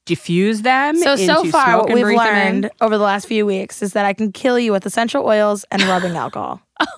diffuse 0.05 0.61
them, 0.61 0.95
So 0.97 1.15
so 1.15 1.45
far, 1.45 1.77
what 1.77 1.91
we've 1.91 2.05
learned 2.05 2.69
over 2.81 2.97
the 2.97 3.03
last 3.03 3.27
few 3.27 3.45
weeks 3.45 3.81
is 3.81 3.93
that 3.93 4.05
I 4.05 4.13
can 4.13 4.31
kill 4.31 4.59
you 4.59 4.71
with 4.71 4.85
essential 4.85 5.25
oils 5.25 5.63
and 5.71 5.81
rubbing 5.83 6.15
alcohol. 6.15 6.61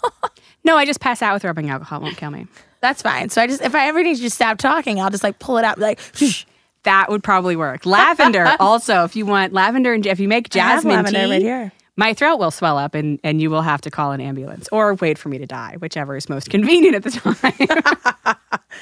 No, 0.64 0.76
I 0.76 0.84
just 0.84 1.00
pass 1.00 1.22
out 1.22 1.34
with 1.34 1.46
rubbing 1.46 1.70
alcohol. 1.70 2.00
It 2.02 2.04
won't 2.04 2.18
kill 2.18 2.30
me. 2.30 2.46
That's 2.82 3.02
fine. 3.02 3.30
So 3.30 3.42
I 3.42 3.48
just 3.48 3.62
if 3.62 3.74
I 3.74 3.88
ever 3.88 4.04
need 4.04 4.18
you 4.18 4.24
to 4.24 4.30
stop 4.30 4.58
talking, 4.58 5.00
I'll 5.00 5.10
just 5.10 5.24
like 5.24 5.40
pull 5.40 5.58
it 5.58 5.64
out, 5.64 5.78
and 5.78 5.82
be 5.82 5.86
like, 5.86 6.00
Shh. 6.14 6.44
That 6.88 7.10
would 7.10 7.22
probably 7.22 7.58
work. 7.58 7.86
Lavender, 7.86 8.56
also, 8.62 9.04
if 9.04 9.18
you 9.18 9.26
want 9.26 9.52
lavender 9.52 9.94
and 9.94 10.06
if 10.06 10.22
you 10.22 10.30
make 10.30 10.56
I 10.56 10.60
have 10.60 10.76
jasmine 10.78 10.96
lavender 10.96 11.20
tea, 11.20 11.32
right 11.32 11.42
here. 11.42 11.74
my 11.98 12.14
throat 12.14 12.38
will 12.38 12.50
swell 12.50 12.78
up 12.78 12.96
and, 12.96 13.20
and 13.26 13.42
you 13.42 13.50
will 13.50 13.62
have 13.62 13.82
to 13.82 13.92
call 13.92 14.14
an 14.14 14.22
ambulance 14.22 14.70
or 14.72 14.94
wait 14.94 15.18
for 15.18 15.28
me 15.28 15.38
to 15.38 15.46
die, 15.46 15.76
whichever 15.80 16.16
is 16.16 16.30
most 16.30 16.50
convenient 16.50 16.96
at 16.96 17.04
the 17.04 17.12
time. 17.12 18.38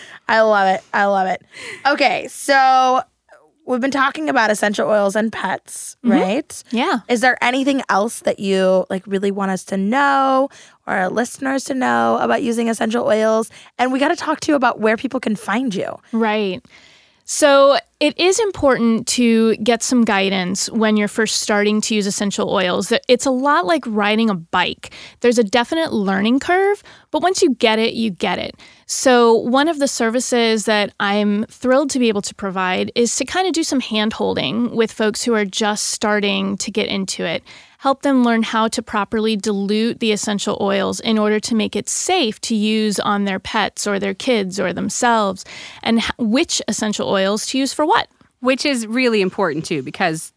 I 0.27 0.41
love 0.41 0.67
it. 0.75 0.83
I 0.93 1.05
love 1.05 1.27
it. 1.27 1.41
Okay, 1.87 2.27
so 2.27 3.01
we've 3.65 3.81
been 3.81 3.89
talking 3.89 4.29
about 4.29 4.51
essential 4.51 4.87
oils 4.87 5.15
and 5.15 5.31
pets, 5.31 5.97
mm-hmm. 6.03 6.11
right? 6.11 6.63
Yeah. 6.69 6.99
Is 7.09 7.21
there 7.21 7.43
anything 7.43 7.81
else 7.89 8.19
that 8.19 8.39
you 8.39 8.85
like 8.91 9.01
really 9.07 9.31
want 9.31 9.49
us 9.49 9.63
to 9.65 9.77
know 9.77 10.49
or 10.85 10.93
our 10.93 11.09
listeners 11.09 11.63
to 11.65 11.73
know 11.73 12.19
about 12.21 12.43
using 12.43 12.69
essential 12.69 13.05
oils? 13.05 13.49
And 13.79 13.91
we 13.91 13.99
got 13.99 14.09
to 14.09 14.15
talk 14.15 14.41
to 14.41 14.51
you 14.51 14.55
about 14.55 14.79
where 14.79 14.95
people 14.95 15.19
can 15.19 15.35
find 15.35 15.73
you. 15.73 15.97
Right. 16.11 16.63
So 17.27 17.77
it 17.99 18.19
is 18.19 18.39
important 18.39 19.07
to 19.07 19.55
get 19.57 19.81
some 19.81 20.05
guidance 20.05 20.69
when 20.69 20.95
you're 20.95 21.07
first 21.07 21.41
starting 21.41 21.81
to 21.81 21.95
use 21.95 22.05
essential 22.05 22.51
oils. 22.51 22.93
It's 23.07 23.25
a 23.25 23.31
lot 23.31 23.65
like 23.65 23.83
riding 23.87 24.29
a 24.29 24.35
bike. 24.35 24.93
There's 25.21 25.39
a 25.39 25.43
definite 25.43 25.91
learning 25.91 26.39
curve, 26.39 26.83
but 27.09 27.23
once 27.23 27.41
you 27.41 27.55
get 27.55 27.79
it, 27.79 27.95
you 27.95 28.11
get 28.11 28.37
it. 28.37 28.59
So 28.85 29.33
one 29.33 29.67
of 29.67 29.79
the 29.79 29.87
services 29.87 30.65
that 30.65 30.93
I'm 30.99 31.45
thrilled 31.45 31.89
to 31.91 31.99
be 31.99 32.09
able 32.09 32.21
to 32.21 32.35
provide 32.35 32.91
is 32.93 33.15
to 33.15 33.25
kind 33.25 33.47
of 33.47 33.53
do 33.53 33.63
some 33.63 33.79
hand 33.79 34.13
holding 34.13 34.75
with 34.75 34.91
folks 34.91 35.23
who 35.23 35.33
are 35.33 35.45
just 35.45 35.85
starting 35.85 36.57
to 36.57 36.69
get 36.69 36.89
into 36.89 37.25
it. 37.25 37.43
Help 37.85 38.01
them 38.01 38.23
learn 38.23 38.41
how 38.41 38.67
to 38.67 38.81
properly 38.81 39.35
dilute 39.35 39.99
the 39.99 40.11
essential 40.11 40.57
oils 40.59 40.99
in 41.01 41.19
order 41.19 41.39
to 41.39 41.53
make 41.53 41.75
it 41.75 41.87
safe 41.87 42.41
to 42.41 42.55
use 42.55 42.99
on 42.99 43.25
their 43.25 43.37
pets 43.37 43.85
or 43.85 43.99
their 43.99 44.15
kids 44.15 44.59
or 44.59 44.73
themselves, 44.73 45.45
and 45.83 46.01
which 46.17 46.63
essential 46.67 47.07
oils 47.07 47.45
to 47.45 47.59
use 47.59 47.73
for 47.73 47.85
what. 47.85 48.07
Which 48.39 48.65
is 48.65 48.87
really 48.87 49.21
important 49.21 49.65
too, 49.65 49.83
because 49.83 50.33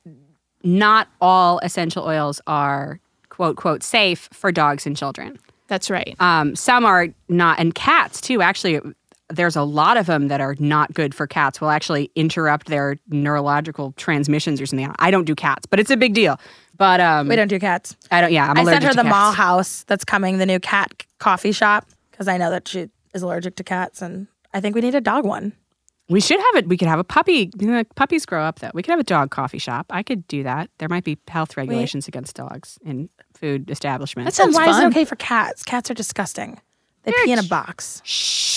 not 0.62 1.08
all 1.22 1.58
essential 1.61 2.04
oils 2.04 2.42
are 2.46 3.00
quote, 3.30 3.56
quote, 3.56 3.82
safe 3.82 4.28
for 4.30 4.52
dogs 4.52 4.84
and 4.84 4.94
children. 4.94 5.38
That's 5.68 5.88
right. 5.88 6.16
Um, 6.20 6.54
some 6.54 6.84
are 6.84 7.06
not, 7.30 7.58
and 7.58 7.74
cats 7.74 8.20
too. 8.20 8.42
Actually, 8.42 8.78
there's 9.30 9.56
a 9.56 9.62
lot 9.62 9.96
of 9.96 10.06
them 10.06 10.28
that 10.28 10.40
are 10.40 10.56
not 10.58 10.92
good 10.94 11.14
for 11.14 11.26
cats. 11.26 11.61
Will 11.61 11.70
actually 11.70 12.11
interrupt 12.14 12.66
their 12.66 12.96
neurological 13.08 13.92
transmissions 13.96 14.61
or 14.61 14.66
something. 14.66 14.94
I 14.98 15.11
don't 15.11 15.24
do 15.24 15.34
cats, 15.34 15.66
but 15.66 15.78
it's 15.78 15.90
a 15.90 15.96
big 15.96 16.14
deal. 16.14 16.40
But 16.78 17.00
um, 17.00 17.28
We 17.28 17.36
don't 17.36 17.48
do 17.48 17.58
cats. 17.58 17.96
I 18.10 18.20
don't. 18.20 18.32
Yeah, 18.32 18.48
I'm 18.48 18.56
I 18.56 18.62
allergic 18.62 18.82
sent 18.82 18.84
her 18.84 18.90
to 18.90 18.96
the 18.96 19.02
cats. 19.02 19.10
mall 19.10 19.32
house 19.32 19.82
that's 19.84 20.04
coming, 20.04 20.38
the 20.38 20.46
new 20.46 20.60
cat 20.60 20.92
c- 21.00 21.06
coffee 21.18 21.52
shop, 21.52 21.86
because 22.10 22.28
I 22.28 22.36
know 22.38 22.50
that 22.50 22.68
she 22.68 22.88
is 23.14 23.22
allergic 23.22 23.56
to 23.56 23.64
cats, 23.64 24.00
and 24.00 24.28
I 24.54 24.60
think 24.60 24.74
we 24.74 24.80
need 24.80 24.94
a 24.94 25.00
dog 25.00 25.24
one. 25.24 25.52
We 26.08 26.20
should 26.20 26.38
have 26.40 26.54
it. 26.54 26.68
We 26.68 26.78
could 26.78 26.88
have 26.88 26.98
a 26.98 27.04
puppy. 27.04 27.50
You 27.58 27.66
know, 27.66 27.84
puppies 27.96 28.24
grow 28.24 28.42
up 28.42 28.60
though. 28.60 28.70
We 28.72 28.82
could 28.82 28.92
have 28.92 29.00
a 29.00 29.04
dog 29.04 29.30
coffee 29.30 29.58
shop. 29.58 29.86
I 29.90 30.02
could 30.02 30.26
do 30.28 30.42
that. 30.44 30.70
There 30.78 30.88
might 30.88 31.04
be 31.04 31.18
health 31.28 31.56
regulations 31.56 32.08
against 32.08 32.36
dogs 32.36 32.78
in 32.84 33.10
food 33.34 33.68
establishments. 33.70 34.36
That 34.36 34.42
sounds 34.42 34.56
why 34.56 34.70
is 34.70 34.76
it 34.76 34.80
fun. 34.80 34.86
okay 34.92 35.04
for 35.04 35.16
cats? 35.16 35.62
Cats 35.64 35.90
are 35.90 35.94
disgusting. 35.94 36.60
They 37.02 37.12
pee 37.24 37.32
in 37.32 37.38
a 37.38 37.42
box. 37.42 38.02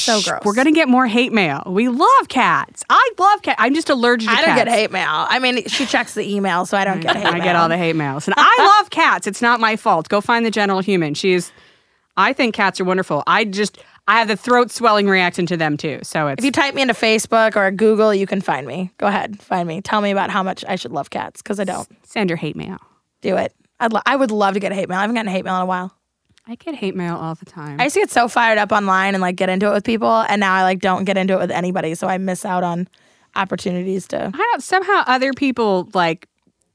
So 0.01 0.21
gross. 0.21 0.41
We're 0.45 0.53
gonna 0.53 0.71
get 0.71 0.87
more 0.89 1.07
hate 1.07 1.31
mail. 1.33 1.63
We 1.65 1.87
love 1.89 2.27
cats. 2.27 2.83
I 2.89 3.11
love 3.17 3.41
cats. 3.41 3.57
I'm 3.59 3.73
just 3.73 3.89
allergic 3.89 4.27
to 4.29 4.35
cats. 4.35 4.43
I 4.43 4.45
cats. 4.45 4.57
don't 4.59 4.65
get 4.67 4.73
hate 4.79 4.91
mail. 4.91 5.07
I 5.09 5.39
mean, 5.39 5.65
she 5.67 5.85
checks 5.85 6.13
the 6.13 6.27
email, 6.29 6.65
so 6.65 6.77
I 6.77 6.85
don't 6.85 6.99
get 6.99 7.15
hate 7.15 7.23
mail. 7.23 7.33
I 7.33 7.35
mail. 7.37 7.43
get 7.43 7.55
all 7.55 7.69
the 7.69 7.77
hate 7.77 7.95
mails, 7.95 8.27
and 8.27 8.35
I 8.37 8.77
love 8.79 8.89
cats. 8.89 9.27
It's 9.27 9.41
not 9.41 9.59
my 9.59 9.75
fault. 9.75 10.09
Go 10.09 10.21
find 10.21 10.45
the 10.45 10.51
general 10.51 10.79
human. 10.81 11.13
She's. 11.13 11.51
I 12.17 12.33
think 12.33 12.53
cats 12.53 12.79
are 12.81 12.83
wonderful. 12.83 13.23
I 13.25 13.45
just 13.45 13.77
I 14.07 14.19
have 14.19 14.27
the 14.27 14.35
throat 14.35 14.69
swelling 14.71 15.07
reaction 15.07 15.45
to 15.45 15.55
them 15.57 15.77
too. 15.77 15.99
So 16.03 16.27
it's 16.27 16.39
If 16.39 16.45
you 16.45 16.51
type 16.51 16.75
me 16.75 16.81
into 16.81 16.93
Facebook 16.93 17.55
or 17.55 17.71
Google, 17.71 18.13
you 18.13 18.27
can 18.27 18.41
find 18.41 18.67
me. 18.67 18.91
Go 18.97 19.07
ahead, 19.07 19.39
find 19.41 19.65
me. 19.67 19.81
Tell 19.81 20.01
me 20.01 20.11
about 20.11 20.29
how 20.29 20.43
much 20.43 20.65
I 20.67 20.75
should 20.75 20.91
love 20.91 21.09
cats, 21.09 21.41
because 21.41 21.59
I 21.59 21.63
don't. 21.63 21.87
send 22.03 22.29
your 22.29 22.37
hate 22.37 22.55
mail. 22.57 22.77
Do 23.21 23.37
it. 23.37 23.53
I'd 23.79 23.93
lo- 23.93 24.01
I 24.05 24.15
would 24.17 24.29
love 24.29 24.55
to 24.55 24.59
get 24.59 24.71
a 24.71 24.75
hate 24.75 24.89
mail. 24.89 24.97
I 24.97 25.01
haven't 25.01 25.15
gotten 25.15 25.31
hate 25.31 25.45
mail 25.45 25.55
in 25.55 25.61
a 25.61 25.65
while. 25.65 25.95
I 26.47 26.55
get 26.55 26.75
hate 26.75 26.95
mail 26.95 27.15
all 27.15 27.35
the 27.35 27.45
time. 27.45 27.79
I 27.79 27.85
used 27.85 27.93
to 27.93 27.99
get 27.99 28.11
so 28.11 28.27
fired 28.27 28.57
up 28.57 28.71
online 28.71 29.13
and 29.13 29.21
like 29.21 29.35
get 29.35 29.49
into 29.49 29.67
it 29.67 29.73
with 29.73 29.83
people, 29.83 30.25
and 30.27 30.39
now 30.39 30.53
I 30.53 30.63
like 30.63 30.79
don't 30.79 31.03
get 31.05 31.17
into 31.17 31.35
it 31.35 31.39
with 31.39 31.51
anybody, 31.51 31.95
so 31.95 32.07
I 32.07 32.17
miss 32.17 32.45
out 32.45 32.63
on 32.63 32.87
opportunities 33.35 34.07
to. 34.09 34.31
I 34.33 34.37
don't 34.37 34.63
somehow 34.63 35.03
other 35.07 35.33
people 35.33 35.89
like 35.93 36.27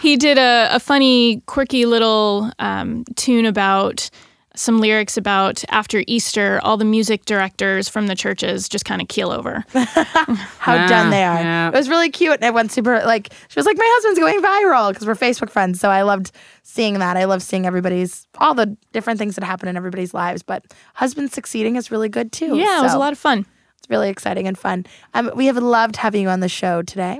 He 0.01 0.17
did 0.17 0.37
a, 0.37 0.67
a 0.71 0.79
funny, 0.79 1.41
quirky 1.45 1.85
little 1.85 2.51
um, 2.59 3.05
tune 3.15 3.45
about 3.45 4.09
some 4.57 4.79
lyrics 4.79 5.17
about 5.17 5.63
after 5.69 6.03
Easter, 6.07 6.59
all 6.63 6.77
the 6.77 6.85
music 6.85 7.25
directors 7.25 7.87
from 7.87 8.07
the 8.07 8.15
churches 8.15 8.67
just 8.67 8.85
kind 8.85 9.01
of 9.01 9.07
keel 9.07 9.31
over. 9.31 9.63
How 9.73 10.75
Yeah, 10.75 10.87
done 10.87 11.09
they 11.11 11.23
are. 11.23 11.39
yeah. 11.39 11.67
It 11.69 11.73
was 11.73 11.89
really 11.89 12.09
cute. 12.09 12.33
And 12.33 12.43
it 12.43 12.53
went 12.53 12.71
super, 12.71 13.01
like, 13.05 13.31
she 13.47 13.59
was 13.59 13.65
like, 13.65 13.77
my 13.77 13.87
husband's 13.95 14.19
going 14.19 14.41
viral 14.41 14.89
because 14.91 15.05
we're 15.07 15.15
Facebook 15.15 15.49
friends. 15.49 15.79
So 15.79 15.89
I 15.89 16.01
loved 16.01 16.31
seeing 16.63 16.99
that. 16.99 17.17
I 17.17 17.25
love 17.25 17.41
seeing 17.41 17.65
everybody's, 17.65 18.27
all 18.39 18.53
the 18.53 18.75
different 18.93 19.19
things 19.19 19.35
that 19.35 19.43
happen 19.43 19.69
in 19.69 19.77
everybody's 19.77 20.13
lives. 20.13 20.43
But 20.43 20.65
husband 20.95 21.31
succeeding 21.31 21.75
is 21.75 21.91
really 21.91 22.09
good 22.09 22.31
too. 22.31 22.57
Yeah, 22.57 22.79
it 22.79 22.83
was 22.83 22.93
a 22.93 22.97
lot 22.99 23.13
of 23.13 23.19
fun. 23.19 23.45
It's 23.77 23.89
really 23.89 24.09
exciting 24.09 24.47
and 24.47 24.57
fun. 24.57 24.85
Um, 25.13 25.31
we 25.35 25.45
have 25.45 25.57
loved 25.57 25.95
having 25.97 26.23
you 26.23 26.29
on 26.29 26.39
the 26.39 26.49
show 26.49 26.81
today. 26.81 27.19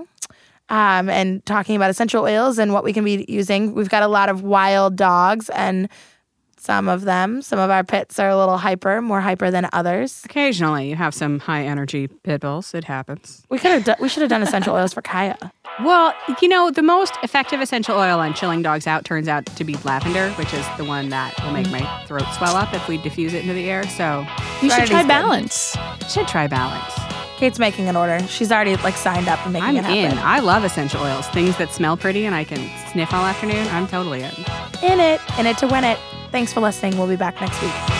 Um, 0.69 1.09
and 1.09 1.45
talking 1.45 1.77
about 1.77 1.89
essential 1.91 2.23
oils 2.23 2.57
and 2.57 2.73
what 2.73 2.83
we 2.83 2.91
can 2.91 3.05
be 3.05 3.23
using. 3.29 3.73
We've 3.73 3.87
got 3.87 4.03
a 4.03 4.07
lot 4.09 4.27
of 4.27 4.41
wild 4.41 4.97
dogs, 4.97 5.47
and 5.51 5.87
some 6.59 6.87
of 6.89 7.01
them, 7.03 7.41
some 7.41 7.59
of 7.59 7.69
our 7.69 7.83
pits 7.83 8.19
are 8.19 8.29
a 8.29 8.37
little 8.37 8.57
hyper, 8.57 9.01
more 9.01 9.21
hyper 9.21 9.51
than 9.51 9.69
others. 9.73 10.21
Occasionally 10.25 10.89
you 10.89 10.95
have 10.95 11.13
some 11.13 11.39
high 11.39 11.63
energy 11.63 12.07
pit 12.07 12.41
bulls 12.41 12.73
it 12.73 12.83
happens 12.85 13.45
We 13.49 13.59
could 13.59 13.71
have, 13.71 13.83
do- 13.83 14.01
we 14.01 14.09
should 14.09 14.21
have 14.21 14.29
done 14.29 14.41
essential 14.43 14.75
oils 14.75 14.93
for 14.93 15.01
Kaya. 15.01 15.37
Well, 15.83 16.13
you 16.41 16.47
know, 16.47 16.71
the 16.71 16.81
most 16.81 17.13
effective 17.21 17.61
essential 17.61 17.95
oil 17.95 18.19
on 18.19 18.33
chilling 18.33 18.63
dogs 18.63 18.87
out 18.87 19.05
turns 19.05 19.27
out 19.27 19.45
to 19.45 19.63
be 19.63 19.75
lavender, 19.83 20.31
which 20.31 20.51
is 20.53 20.65
the 20.77 20.83
one 20.85 21.09
that 21.09 21.33
will 21.43 21.51
make 21.51 21.69
my 21.69 21.81
throat 22.05 22.25
swell 22.37 22.55
up 22.55 22.73
if 22.73 22.87
we 22.87 22.97
diffuse 22.97 23.33
it 23.33 23.41
into 23.43 23.53
the 23.53 23.69
air. 23.69 23.83
So 23.89 24.25
You 24.61 24.69
should 24.69 24.87
Variety's 24.87 24.89
try 24.89 25.01
good. 25.03 25.07
balance. 25.07 25.77
should 26.09 26.27
try 26.27 26.47
balance. 26.47 26.93
Kate's 27.37 27.59
making 27.59 27.87
an 27.87 27.95
order. 27.95 28.17
She's 28.27 28.51
already 28.51 28.75
like 28.77 28.95
signed 28.95 29.27
up 29.27 29.39
and 29.43 29.53
making 29.53 29.69
I'm 29.69 29.75
it 29.77 29.83
happen. 29.85 30.17
in. 30.17 30.17
I 30.17 30.39
love 30.39 30.63
essential 30.63 30.99
oils. 31.03 31.27
Things 31.27 31.55
that 31.59 31.71
smell 31.71 31.95
pretty 31.95 32.25
and 32.25 32.33
I 32.33 32.43
can 32.43 32.57
sniff 32.91 33.13
all 33.13 33.23
afternoon. 33.23 33.67
I'm 33.67 33.85
totally 33.87 34.23
in. 34.23 34.31
In 34.81 34.99
it, 34.99 35.21
in 35.37 35.45
it 35.45 35.59
to 35.59 35.67
win 35.67 35.83
it. 35.83 35.99
Thanks 36.31 36.53
for 36.53 36.59
listening. 36.59 36.97
We'll 36.97 37.07
be 37.07 37.15
back 37.15 37.39
next 37.41 37.61
week. 37.61 37.96